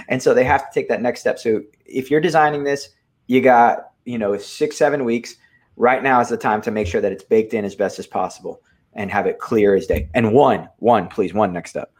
and 0.09 0.21
so 0.21 0.33
they 0.33 0.43
have 0.43 0.61
to 0.61 0.73
take 0.73 0.89
that 0.89 1.01
next 1.01 1.21
step. 1.21 1.39
So 1.39 1.61
if 1.85 2.11
you're 2.11 2.21
designing 2.21 2.63
this, 2.63 2.89
you 3.27 3.41
got, 3.41 3.91
you 4.05 4.17
know, 4.17 4.37
6 4.37 4.77
7 4.77 5.05
weeks. 5.05 5.35
Right 5.75 6.03
now 6.03 6.19
is 6.19 6.27
the 6.27 6.37
time 6.37 6.61
to 6.63 6.71
make 6.71 6.87
sure 6.87 6.99
that 6.99 7.11
it's 7.11 7.23
baked 7.23 7.53
in 7.53 7.63
as 7.63 7.75
best 7.75 7.99
as 7.99 8.07
possible 8.07 8.61
and 8.93 9.09
have 9.09 9.27
it 9.27 9.39
clear 9.39 9.75
as 9.75 9.87
day. 9.87 10.09
And 10.13 10.33
one, 10.33 10.67
one, 10.79 11.07
please, 11.07 11.33
one 11.33 11.53
next 11.53 11.69
step. 11.69 11.93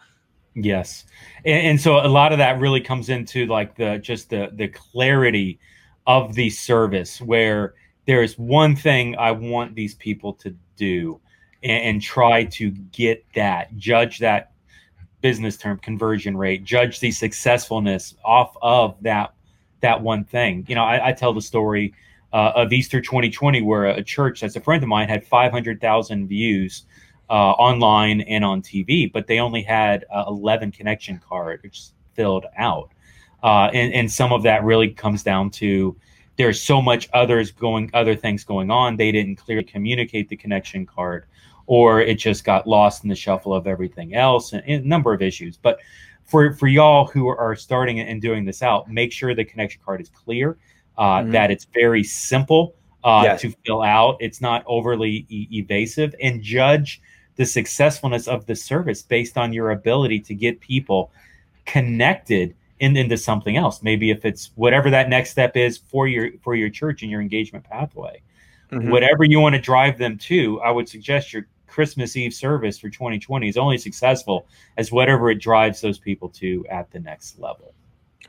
Yes. 0.56 1.06
And, 1.46 1.68
and 1.68 1.82
so 1.82 2.06
a 2.06 2.08
lot 2.08 2.34
of 2.34 2.40
that 2.40 2.60
really 2.60 2.82
comes 2.82 3.10
into 3.10 3.46
like 3.46 3.76
the 3.76 3.98
just 4.00 4.30
the 4.30 4.50
the 4.54 4.68
clarity 4.68 5.60
of 6.08 6.34
the 6.34 6.50
service 6.50 7.22
where 7.22 7.76
there 8.10 8.24
is 8.24 8.40
one 8.40 8.76
thing 8.76 9.16
I 9.20 9.30
want 9.30 9.76
these 9.76 9.94
people 9.94 10.34
to 10.34 10.56
do 10.78 11.22
and, 11.62 11.84
and, 11.84 12.02
try 12.02 12.44
to 12.46 12.72
get 12.72 13.24
that, 13.36 13.78
judge 13.78 14.18
that 14.18 14.52
business 15.22 15.58
term 15.58 15.78
conversion 15.78 16.36
rate, 16.36 16.64
judge 16.64 17.00
the 17.02 17.12
successfulness 17.12 18.16
off 18.26 18.58
of 18.64 18.96
that 19.04 19.36
that 19.82 20.02
one 20.02 20.24
thing. 20.24 20.66
You 20.68 20.74
know, 20.74 20.86
I, 20.86 21.10
I 21.10 21.14
tell 21.14 21.34
the 21.34 21.42
story 21.42 21.94
uh, 22.34 22.54
of 22.56 22.74
Easter 22.74 23.00
2020 23.00 23.62
where 23.62 23.86
a 23.86 24.02
church 24.02 24.42
that's 24.42 24.56
a 24.56 24.60
friend 24.60 24.82
of 24.82 24.90
mine 24.90 25.08
had 25.08 25.24
500,000 25.24 26.28
views 26.28 26.86
uh, 27.30 27.34
online 27.34 28.22
and 28.22 28.44
on 28.44 28.64
TV, 28.64 29.14
but 29.14 29.28
they 29.28 29.38
only 29.38 29.62
had 29.62 30.06
uh, 30.12 30.24
11 30.28 30.72
connection 30.72 31.22
cards 31.30 31.94
filled 32.16 32.48
out. 32.58 32.90
Uh, 33.44 33.70
and, 33.72 33.94
and 33.94 34.12
some 34.12 34.34
of 34.34 34.42
that 34.42 34.64
really 34.64 34.90
comes 34.90 35.22
down 35.22 35.52
to 35.52 35.96
there's 36.40 36.62
so 36.62 36.82
much 36.82 37.10
others 37.14 37.52
going 37.52 37.92
other 37.94 38.16
things 38.16 38.46
going 38.46 38.72
on 38.72 38.96
they 38.96 39.12
didn't 39.12 39.36
clearly 39.36 39.64
communicate 39.64 40.30
the 40.30 40.38
connection 40.38 40.86
card 40.86 41.26
or 41.68 42.00
it 42.02 42.16
just 42.16 42.46
got 42.46 42.66
lost 42.66 43.04
in 43.04 43.10
the 43.10 43.16
shuffle 43.16 43.54
of 43.54 43.68
everything 43.68 44.16
else 44.16 44.54
and, 44.54 44.64
and 44.66 44.86
a 44.86 44.88
number 44.88 45.14
of 45.14 45.22
issues 45.22 45.58
but 45.58 45.80
for 46.24 46.54
for 46.54 46.68
y'all 46.68 47.06
who 47.06 47.28
are 47.28 47.56
starting 47.56 48.00
and 48.00 48.22
doing 48.22 48.46
this 48.46 48.64
out 48.64 48.90
make 48.90 49.12
sure 49.12 49.36
the 49.36 49.44
connection 49.44 49.82
card 49.86 50.00
is 50.00 50.10
clear 50.10 50.58
uh, 50.98 51.20
mm-hmm. 51.20 51.32
that 51.32 51.52
it's 51.52 51.66
very 51.66 52.04
simple 52.04 52.74
uh, 53.04 53.22
yes. 53.26 53.42
to 53.42 53.54
fill 53.66 53.82
out 53.82 54.16
it's 54.22 54.40
not 54.40 54.64
overly 54.66 55.26
e- 55.28 55.48
evasive 55.52 56.16
and 56.24 56.42
judge 56.42 57.02
the 57.36 57.46
successfulness 57.46 58.30
of 58.30 58.46
the 58.46 58.56
service 58.56 59.02
based 59.02 59.38
on 59.38 59.52
your 59.52 59.72
ability 59.72 60.22
to 60.22 60.34
get 60.34 60.60
people 60.62 61.12
connected 61.66 62.56
in, 62.80 62.96
into 62.98 63.18
something 63.18 63.58
else. 63.58 63.84
Maybe 63.84 64.10
if 64.10 64.26
it's 64.26 64.52
whatever 64.56 64.90
that 64.90 65.10
next 65.10 65.32
step 65.32 65.56
is 65.56 65.78
for 65.78 66.08
your 66.08 66.32
for 66.42 66.56
your 66.56 66.70
church 66.70 67.02
and 67.02 67.12
your 67.12 67.22
engagement 67.22 67.66
pathway, 67.66 68.22
mm-hmm. 68.72 68.90
whatever 68.90 69.24
you 69.24 69.40
want 69.40 69.56
to 69.56 69.62
drive 69.62 69.98
them 69.98 70.18
to, 70.20 70.62
I 70.62 70.72
would 70.72 70.88
suggest 70.88 71.34
your 71.34 71.48
Christmas 71.68 72.16
Eve 72.16 72.34
service 72.34 72.80
for 72.80 72.90
2020 72.90 73.48
is 73.48 73.58
only 73.58 73.78
successful 73.78 74.48
as 74.78 74.92
whatever 74.92 75.30
it 75.30 75.36
drives 75.36 75.82
those 75.82 76.00
people 76.00 76.30
to 76.30 76.66
at 76.70 76.90
the 76.92 77.00
next 77.00 77.40
level. 77.40 77.74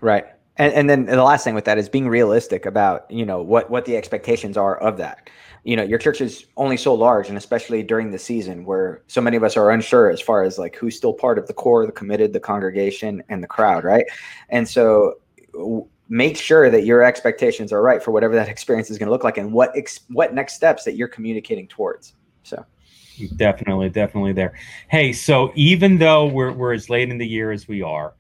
Right. 0.00 0.26
And, 0.56 0.72
and 0.74 0.90
then 0.90 1.06
the 1.06 1.22
last 1.22 1.44
thing 1.44 1.54
with 1.54 1.64
that 1.64 1.78
is 1.78 1.88
being 1.88 2.08
realistic 2.08 2.66
about 2.66 3.10
you 3.10 3.24
know 3.24 3.42
what 3.42 3.70
what 3.70 3.84
the 3.84 3.96
expectations 3.96 4.56
are 4.56 4.76
of 4.78 4.96
that. 4.98 5.30
You 5.64 5.76
know 5.76 5.82
your 5.82 5.98
church 5.98 6.20
is 6.20 6.46
only 6.56 6.76
so 6.76 6.94
large 6.94 7.28
and 7.28 7.36
especially 7.36 7.82
during 7.82 8.10
the 8.10 8.18
season 8.18 8.64
where 8.64 9.02
so 9.06 9.20
many 9.20 9.36
of 9.36 9.44
us 9.44 9.56
are 9.56 9.70
unsure 9.70 10.10
as 10.10 10.20
far 10.20 10.42
as 10.42 10.58
like 10.58 10.76
who's 10.76 10.96
still 10.96 11.12
part 11.12 11.38
of 11.38 11.46
the 11.46 11.52
core 11.52 11.86
the 11.86 11.92
committed 11.92 12.32
the 12.32 12.40
congregation 12.40 13.22
and 13.28 13.42
the 13.42 13.46
crowd 13.46 13.84
right? 13.84 14.04
And 14.48 14.68
so 14.68 15.14
make 16.08 16.36
sure 16.36 16.70
that 16.70 16.84
your 16.84 17.02
expectations 17.02 17.72
are 17.72 17.82
right 17.82 18.02
for 18.02 18.10
whatever 18.10 18.34
that 18.34 18.48
experience 18.54 18.90
is 18.90 18.98
going 18.98 19.06
to 19.06 19.12
look 19.12 19.24
like 19.24 19.38
and 19.38 19.52
what 19.52 19.70
ex- 19.76 20.00
what 20.08 20.34
next 20.34 20.54
steps 20.54 20.84
that 20.84 20.94
you're 20.94 21.08
communicating 21.08 21.68
towards 21.68 22.14
so. 22.42 22.64
Definitely 23.36 23.90
definitely 23.90 24.32
there. 24.32 24.54
Hey 24.88 25.12
so 25.12 25.52
even 25.54 25.98
though 25.98 26.26
we're, 26.26 26.52
we're 26.52 26.72
as 26.72 26.88
late 26.90 27.10
in 27.10 27.18
the 27.18 27.26
year 27.26 27.52
as 27.52 27.68
we 27.68 27.82
are 27.82 28.14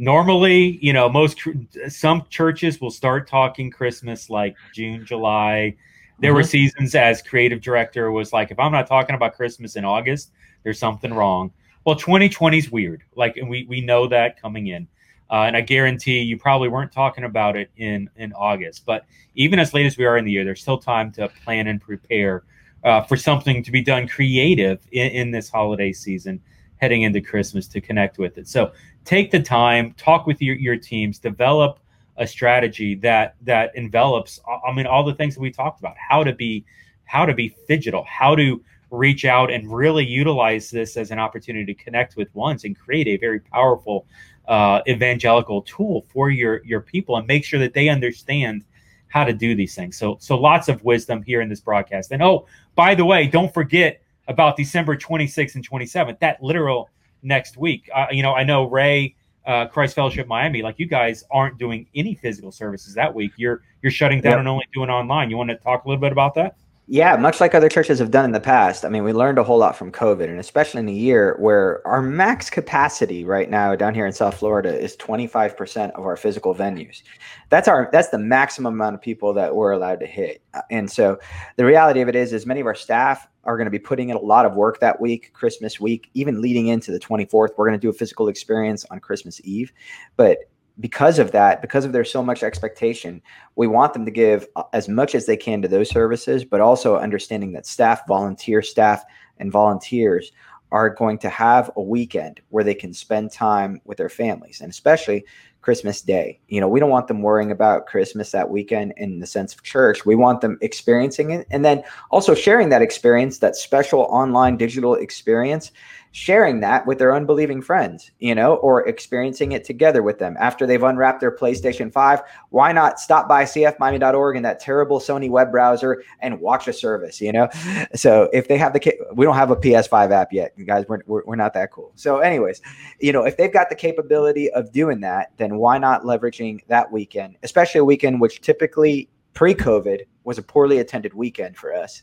normally 0.00 0.78
you 0.80 0.92
know 0.92 1.08
most 1.08 1.40
some 1.88 2.24
churches 2.30 2.80
will 2.80 2.90
start 2.90 3.28
talking 3.28 3.70
christmas 3.70 4.30
like 4.30 4.56
june 4.72 5.04
july 5.04 5.74
there 6.20 6.32
mm-hmm. 6.32 6.36
were 6.36 6.42
seasons 6.42 6.94
as 6.94 7.22
creative 7.22 7.60
director 7.60 8.12
was 8.12 8.32
like, 8.32 8.50
if 8.50 8.58
I'm 8.58 8.72
not 8.72 8.86
talking 8.86 9.16
about 9.16 9.34
Christmas 9.34 9.76
in 9.76 9.84
August, 9.84 10.32
there's 10.62 10.78
something 10.78 11.12
wrong. 11.12 11.50
Well, 11.84 11.96
2020 11.96 12.58
is 12.58 12.70
weird. 12.70 13.02
Like, 13.16 13.38
and 13.38 13.48
we 13.48 13.64
we 13.64 13.80
know 13.80 14.06
that 14.08 14.40
coming 14.40 14.68
in. 14.68 14.86
Uh, 15.30 15.44
and 15.44 15.56
I 15.56 15.60
guarantee 15.60 16.20
you 16.20 16.36
probably 16.36 16.68
weren't 16.68 16.92
talking 16.92 17.24
about 17.24 17.56
it 17.56 17.70
in 17.78 18.10
in 18.16 18.32
August. 18.34 18.84
But 18.84 19.06
even 19.34 19.58
as 19.58 19.72
late 19.72 19.86
as 19.86 19.96
we 19.96 20.04
are 20.04 20.18
in 20.18 20.24
the 20.24 20.32
year, 20.32 20.44
there's 20.44 20.60
still 20.60 20.78
time 20.78 21.10
to 21.12 21.28
plan 21.44 21.68
and 21.68 21.80
prepare 21.80 22.44
uh, 22.84 23.02
for 23.02 23.16
something 23.16 23.62
to 23.62 23.70
be 23.70 23.82
done 23.82 24.06
creative 24.06 24.80
in, 24.92 25.10
in, 25.10 25.30
this 25.30 25.50
holiday 25.50 25.92
season, 25.92 26.40
heading 26.78 27.02
into 27.02 27.20
Christmas 27.20 27.68
to 27.68 27.80
connect 27.80 28.18
with 28.18 28.38
it. 28.38 28.48
So 28.48 28.72
take 29.04 29.30
the 29.30 29.40
time, 29.40 29.92
talk 29.94 30.26
with 30.26 30.40
your 30.40 30.56
your 30.56 30.76
teams, 30.76 31.18
develop 31.18 31.80
a 32.16 32.26
strategy 32.26 32.94
that 32.94 33.34
that 33.40 33.74
envelops 33.74 34.40
i 34.68 34.72
mean 34.72 34.86
all 34.86 35.02
the 35.02 35.14
things 35.14 35.34
that 35.34 35.40
we 35.40 35.50
talked 35.50 35.80
about 35.80 35.96
how 35.96 36.22
to 36.22 36.34
be 36.34 36.64
how 37.04 37.24
to 37.24 37.32
be 37.32 37.56
digital 37.66 38.04
how 38.06 38.36
to 38.36 38.62
reach 38.90 39.24
out 39.24 39.50
and 39.50 39.72
really 39.72 40.04
utilize 40.04 40.70
this 40.70 40.96
as 40.96 41.10
an 41.10 41.18
opportunity 41.18 41.72
to 41.72 41.82
connect 41.82 42.16
with 42.16 42.32
ones 42.34 42.64
and 42.64 42.78
create 42.78 43.08
a 43.08 43.16
very 43.16 43.40
powerful 43.40 44.06
uh, 44.48 44.80
evangelical 44.88 45.62
tool 45.62 46.04
for 46.12 46.30
your 46.30 46.62
your 46.64 46.80
people 46.80 47.16
and 47.16 47.26
make 47.26 47.44
sure 47.44 47.60
that 47.60 47.72
they 47.72 47.88
understand 47.88 48.64
how 49.08 49.24
to 49.24 49.32
do 49.32 49.54
these 49.54 49.74
things. 49.74 49.96
So 49.96 50.16
so 50.20 50.36
lots 50.36 50.68
of 50.68 50.82
wisdom 50.84 51.22
here 51.22 51.40
in 51.40 51.48
this 51.48 51.60
broadcast. 51.60 52.10
And 52.10 52.22
oh 52.22 52.46
by 52.74 52.94
the 52.94 53.04
way 53.04 53.26
don't 53.26 53.52
forget 53.52 54.02
about 54.28 54.56
december 54.56 54.96
26th 54.96 55.54
and 55.56 55.68
27th 55.68 56.18
that 56.20 56.42
literal 56.42 56.90
next 57.22 57.56
week 57.56 57.88
uh, 57.94 58.06
you 58.10 58.22
know 58.22 58.34
i 58.34 58.44
know 58.44 58.68
ray 58.68 59.14
uh, 59.46 59.66
Christ 59.66 59.94
Fellowship 59.94 60.26
Miami, 60.28 60.62
like 60.62 60.78
you 60.78 60.86
guys 60.86 61.24
aren't 61.30 61.58
doing 61.58 61.86
any 61.94 62.14
physical 62.14 62.52
services 62.52 62.94
that 62.94 63.12
week. 63.12 63.32
You're 63.36 63.62
you're 63.82 63.90
shutting 63.90 64.20
down 64.20 64.32
yep. 64.32 64.38
and 64.40 64.48
only 64.48 64.66
doing 64.72 64.90
online. 64.90 65.30
You 65.30 65.36
want 65.36 65.50
to 65.50 65.56
talk 65.56 65.84
a 65.84 65.88
little 65.88 66.00
bit 66.00 66.12
about 66.12 66.34
that? 66.34 66.56
Yeah, 66.92 67.14
much 67.14 67.40
like 67.40 67.54
other 67.54 67.68
churches 67.68 68.00
have 68.00 68.10
done 68.10 68.24
in 68.24 68.32
the 68.32 68.40
past. 68.40 68.84
I 68.84 68.88
mean, 68.88 69.04
we 69.04 69.12
learned 69.12 69.38
a 69.38 69.44
whole 69.44 69.58
lot 69.58 69.76
from 69.76 69.92
COVID, 69.92 70.24
and 70.24 70.40
especially 70.40 70.80
in 70.80 70.88
a 70.88 70.92
year 70.92 71.36
where 71.38 71.86
our 71.86 72.02
max 72.02 72.50
capacity 72.50 73.22
right 73.22 73.48
now 73.48 73.76
down 73.76 73.94
here 73.94 74.06
in 74.06 74.12
South 74.12 74.36
Florida 74.36 74.76
is 74.76 74.96
25% 74.96 75.92
of 75.92 76.04
our 76.04 76.16
physical 76.16 76.52
venues. 76.52 77.04
That's 77.48 77.68
our 77.68 77.88
that's 77.92 78.08
the 78.08 78.18
maximum 78.18 78.74
amount 78.74 78.96
of 78.96 79.00
people 79.00 79.32
that 79.34 79.54
we're 79.54 79.70
allowed 79.70 80.00
to 80.00 80.06
hit. 80.06 80.42
Uh, 80.52 80.62
and 80.72 80.90
so 80.90 81.20
the 81.54 81.64
reality 81.64 82.00
of 82.00 82.08
it 82.08 82.16
is 82.16 82.32
is 82.32 82.44
many 82.44 82.58
of 82.58 82.66
our 82.66 82.74
staff 82.74 83.28
are 83.44 83.56
going 83.56 83.66
to 83.66 83.70
be 83.70 83.78
putting 83.78 84.08
in 84.08 84.16
a 84.16 84.20
lot 84.20 84.44
of 84.44 84.56
work 84.56 84.80
that 84.80 85.00
week, 85.00 85.32
Christmas 85.32 85.78
week, 85.78 86.10
even 86.14 86.42
leading 86.42 86.66
into 86.66 86.90
the 86.90 86.98
24th. 86.98 87.50
We're 87.56 87.68
going 87.68 87.78
to 87.78 87.78
do 87.78 87.90
a 87.90 87.92
physical 87.92 88.26
experience 88.26 88.84
on 88.90 88.98
Christmas 88.98 89.40
Eve. 89.44 89.72
But 90.16 90.38
because 90.80 91.18
of 91.18 91.32
that, 91.32 91.60
because 91.60 91.84
of 91.84 91.92
there's 91.92 92.10
so 92.10 92.22
much 92.22 92.42
expectation, 92.42 93.22
we 93.56 93.66
want 93.66 93.92
them 93.92 94.04
to 94.04 94.10
give 94.10 94.46
uh, 94.56 94.62
as 94.72 94.88
much 94.88 95.14
as 95.14 95.26
they 95.26 95.36
can 95.36 95.60
to 95.62 95.68
those 95.68 95.90
services, 95.90 96.44
but 96.44 96.60
also 96.60 96.96
understanding 96.96 97.52
that 97.52 97.66
staff, 97.66 98.06
volunteer 98.08 98.62
staff, 98.62 99.04
and 99.38 99.52
volunteers 99.52 100.32
are 100.72 100.90
going 100.90 101.18
to 101.18 101.28
have 101.28 101.70
a 101.76 101.82
weekend 101.82 102.40
where 102.48 102.64
they 102.64 102.74
can 102.74 102.92
spend 102.94 103.32
time 103.32 103.80
with 103.84 103.98
their 103.98 104.08
families. 104.08 104.60
And 104.60 104.70
especially 104.70 105.24
Christmas 105.62 106.00
Day. 106.00 106.40
You 106.48 106.60
know, 106.60 106.68
we 106.68 106.80
don't 106.80 106.90
want 106.90 107.08
them 107.08 107.22
worrying 107.22 107.50
about 107.50 107.86
Christmas 107.86 108.30
that 108.32 108.50
weekend 108.50 108.94
in 108.96 109.20
the 109.20 109.26
sense 109.26 109.54
of 109.54 109.62
church. 109.62 110.06
We 110.06 110.14
want 110.14 110.40
them 110.40 110.58
experiencing 110.60 111.30
it 111.30 111.46
and 111.50 111.64
then 111.64 111.82
also 112.10 112.34
sharing 112.34 112.70
that 112.70 112.82
experience, 112.82 113.38
that 113.38 113.56
special 113.56 114.02
online 114.02 114.56
digital 114.56 114.94
experience 114.94 115.70
sharing 116.12 116.60
that 116.60 116.86
with 116.86 116.98
their 116.98 117.14
unbelieving 117.14 117.62
friends, 117.62 118.10
you 118.18 118.34
know, 118.34 118.54
or 118.56 118.86
experiencing 118.88 119.52
it 119.52 119.64
together 119.64 120.02
with 120.02 120.18
them 120.18 120.36
after 120.40 120.66
they've 120.66 120.82
unwrapped 120.82 121.20
their 121.20 121.30
PlayStation 121.30 121.92
5. 121.92 122.20
Why 122.48 122.72
not 122.72 122.98
stop 122.98 123.28
by 123.28 123.44
cfmiami.org 123.44 124.36
and 124.36 124.44
that 124.44 124.58
terrible 124.58 124.98
Sony 124.98 125.30
web 125.30 125.52
browser 125.52 126.02
and 126.20 126.40
watch 126.40 126.66
a 126.66 126.72
service, 126.72 127.20
you 127.20 127.32
know? 127.32 127.48
So 127.94 128.28
if 128.32 128.48
they 128.48 128.56
have 128.56 128.72
the, 128.72 128.94
we 129.14 129.24
don't 129.24 129.34
have 129.34 129.50
a 129.50 129.56
PS5 129.56 130.10
app 130.10 130.32
yet, 130.32 130.52
guys, 130.64 130.84
we're, 130.88 131.00
we're, 131.06 131.22
we're 131.24 131.36
not 131.36 131.54
that 131.54 131.70
cool. 131.70 131.92
So, 131.96 132.18
anyways, 132.18 132.62
you 133.00 133.12
know, 133.12 133.24
if 133.24 133.36
they've 133.36 133.52
got 133.52 133.68
the 133.68 133.74
capability 133.74 134.50
of 134.52 134.72
doing 134.72 135.00
that, 135.00 135.32
then 135.36 135.49
why 135.58 135.78
not 135.78 136.02
leveraging 136.02 136.60
that 136.68 136.90
weekend, 136.90 137.36
especially 137.42 137.80
a 137.80 137.84
weekend 137.84 138.20
which 138.20 138.40
typically 138.40 139.08
pre 139.34 139.54
COVID 139.54 140.02
was 140.24 140.38
a 140.38 140.42
poorly 140.42 140.78
attended 140.78 141.14
weekend 141.14 141.56
for 141.56 141.74
us 141.74 142.02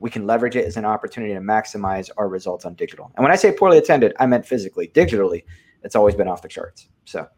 we 0.00 0.10
can 0.10 0.26
leverage 0.26 0.56
it 0.56 0.64
as 0.64 0.76
an 0.76 0.84
opportunity 0.84 1.34
to 1.34 1.40
maximize 1.40 2.10
our 2.16 2.28
results 2.28 2.64
on 2.64 2.74
digital. 2.74 3.12
And 3.14 3.22
when 3.22 3.30
I 3.30 3.36
say 3.36 3.52
poorly 3.52 3.78
attended, 3.78 4.14
I 4.18 4.26
meant 4.26 4.44
physically. 4.44 4.88
Digitally, 4.88 5.44
it's 5.84 5.94
always 5.94 6.14
been 6.14 6.26
off 6.26 6.42
the 6.42 6.48
charts. 6.48 6.88
So, 7.04 7.28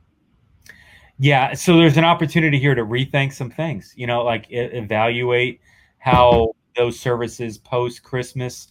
yeah. 1.19 1.55
So 1.55 1.77
there's 1.77 1.97
an 1.97 2.05
opportunity 2.05 2.59
here 2.59 2.75
to 2.75 2.85
rethink 2.85 3.33
some 3.33 3.51
things. 3.51 3.93
You 3.97 4.07
know, 4.07 4.23
like 4.23 4.47
evaluate 4.49 5.61
how 5.99 6.53
those 6.77 6.99
services 6.99 7.59
post 7.59 8.05
Christmas 8.05 8.69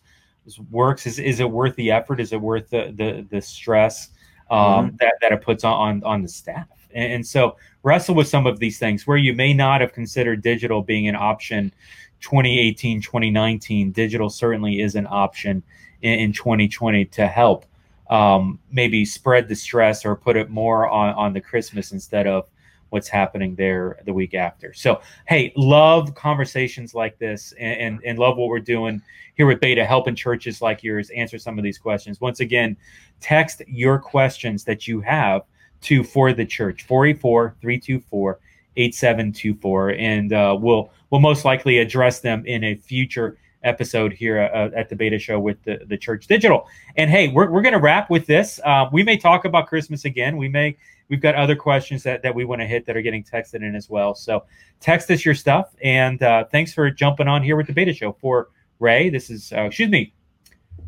works. 0.72 1.06
Is 1.06 1.20
is 1.20 1.42
it 1.42 1.52
worth 1.52 1.76
the 1.76 1.92
effort? 1.92 2.22
Is 2.22 2.32
it 2.32 2.42
worth 2.42 2.70
the 2.70 2.94
the 2.96 3.28
the 3.30 3.42
stress 3.42 4.10
um, 4.52 4.88
mm-hmm. 4.88 4.96
that 5.00 5.16
that 5.22 5.32
it 5.32 5.42
puts 5.42 5.64
on 5.64 6.04
on 6.04 6.22
the 6.22 6.28
staff? 6.28 6.68
And, 6.94 7.14
and 7.14 7.28
so 7.28 7.58
wrestle 7.84 8.16
with 8.16 8.28
some 8.28 8.46
of 8.46 8.60
these 8.60 8.78
things 8.78 9.08
where 9.08 9.18
you 9.18 9.34
may 9.34 9.54
not 9.54 9.82
have 9.82 9.94
considered 9.94 10.42
digital 10.42 10.82
being 10.82 11.08
an 11.08 11.16
option 11.16 11.74
2018, 12.22 13.02
2019, 13.02 13.92
digital 13.92 14.30
certainly 14.30 14.80
is 14.80 14.96
an 14.96 15.08
option 15.10 15.64
in, 16.02 16.20
in 16.20 16.34
2020 16.34 17.06
to 17.06 17.28
help 17.28 17.66
um, 18.10 18.60
maybe 18.72 19.06
spread 19.06 19.48
the 19.48 19.56
stress 19.56 20.06
or 20.06 20.16
put 20.16 20.38
it 20.38 20.50
more 20.50 20.88
on, 20.88 21.14
on 21.16 21.34
the 21.34 21.42
Christmas 21.42 21.92
instead 21.92 22.28
of 22.28 22.50
what's 22.92 23.08
happening 23.08 23.56
there 23.56 23.98
the 24.06 24.14
week 24.14 24.34
after. 24.34 24.74
So, 24.74 25.02
hey, 25.28 25.54
love 25.56 26.14
conversations 26.14 26.94
like 26.94 27.18
this 27.18 27.54
and, 27.58 27.80
and, 27.80 28.00
and, 28.06 28.20
love 28.20 28.36
what 28.36 28.50
we're 28.50 28.60
doing 28.60 29.02
here 29.36 29.48
with 29.48 29.62
Beta, 29.62 29.86
helping 29.86 30.14
churches 30.14 30.62
like 30.62 30.84
yours 30.84 31.10
answer 31.12 31.40
some 31.40 31.58
of 31.58 31.64
these 31.64 31.78
questions. 31.78 32.20
Once 32.20 32.42
again, 32.42 32.76
text 33.22 33.62
your 33.66 33.98
questions 33.98 34.66
that 34.66 34.88
you 34.90 35.00
have 35.00 35.44
to 35.82 36.04
For 36.04 36.34
the 36.34 36.46
Church, 36.46 36.84
484 36.84 37.56
324 37.62 38.40
8724. 38.76 39.90
And 39.92 40.34
uh, 40.34 40.58
we'll 40.60 40.92
we'll 41.10 41.22
most 41.22 41.46
likely 41.46 41.80
address 41.80 42.20
them 42.20 42.46
in 42.46 42.64
a 42.66 42.76
future 42.76 43.38
episode 43.64 44.12
here 44.12 44.42
uh, 44.54 44.70
at 44.76 44.90
the 44.90 44.96
beta 44.96 45.20
show 45.20 45.40
with 45.40 45.62
the, 45.64 45.80
the 45.86 45.96
church 45.96 46.26
digital 46.26 46.68
and 46.96 47.12
hey 47.12 47.28
we're, 47.28 47.48
we're 47.52 47.62
going 47.62 47.76
to 47.76 47.80
wrap 47.80 48.10
with 48.10 48.26
this 48.26 48.60
uh, 48.66 48.90
we 48.92 49.04
may 49.04 49.16
talk 49.16 49.46
about 49.46 49.68
christmas 49.68 50.04
again 50.04 50.36
we 50.36 50.50
may 50.50 50.76
we've 51.12 51.22
got 51.22 51.36
other 51.36 51.56
questions 51.56 52.02
that, 52.02 52.24
that 52.24 52.34
we 52.34 52.46
want 52.46 52.60
to 52.60 52.66
hit 52.66 52.88
that 52.88 52.98
are 52.98 53.02
getting 53.04 53.24
texted 53.24 53.62
in 53.62 53.76
as 53.76 53.88
well 53.88 54.16
so 54.16 54.44
text 54.80 55.12
us 55.12 55.24
your 55.24 55.36
stuff 55.36 55.76
and 55.84 56.24
uh, 56.24 56.44
thanks 56.52 56.74
for 56.74 56.90
jumping 56.90 57.28
on 57.28 57.44
here 57.44 57.56
with 57.56 57.68
the 57.68 57.74
beta 57.74 57.94
show 57.94 58.12
for 58.14 58.50
ray 58.80 59.10
this 59.10 59.30
is 59.30 59.54
uh, 59.54 59.62
excuse 59.62 59.90
me 59.90 60.12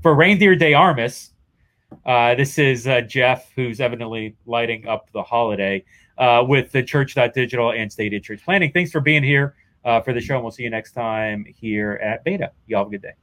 for 0.02 0.16
reindeer 0.16 0.56
de 0.56 0.74
Armas 0.74 1.32
uh, 2.08 2.34
this 2.34 2.58
is 2.58 2.88
uh, 2.88 3.02
jeff 3.02 3.52
who's 3.56 3.80
evidently 3.80 4.36
lighting 4.48 4.88
up 4.88 5.12
the 5.12 5.22
holiday 5.22 5.84
with 6.48 6.72
the 6.72 6.82
church.digital 6.82 7.72
and 7.74 7.92
Stadia 7.92 8.20
church 8.20 8.42
planting 8.44 8.72
thanks 8.72 8.90
for 8.90 9.02
being 9.02 9.22
here 9.22 9.56
uh, 9.86 10.02
for 10.02 10.14
the 10.14 10.22
show. 10.22 10.36
And 10.36 10.44
we'll 10.44 10.52
see 10.52 10.64
you 10.64 10.70
next 10.70 10.94
time 10.94 11.46
here 11.46 11.94
at 12.04 12.24
Beta. 12.24 12.52
Y'all 12.68 12.80
have 12.80 12.88
a 12.88 12.92
good 12.92 13.02
day. 13.02 13.14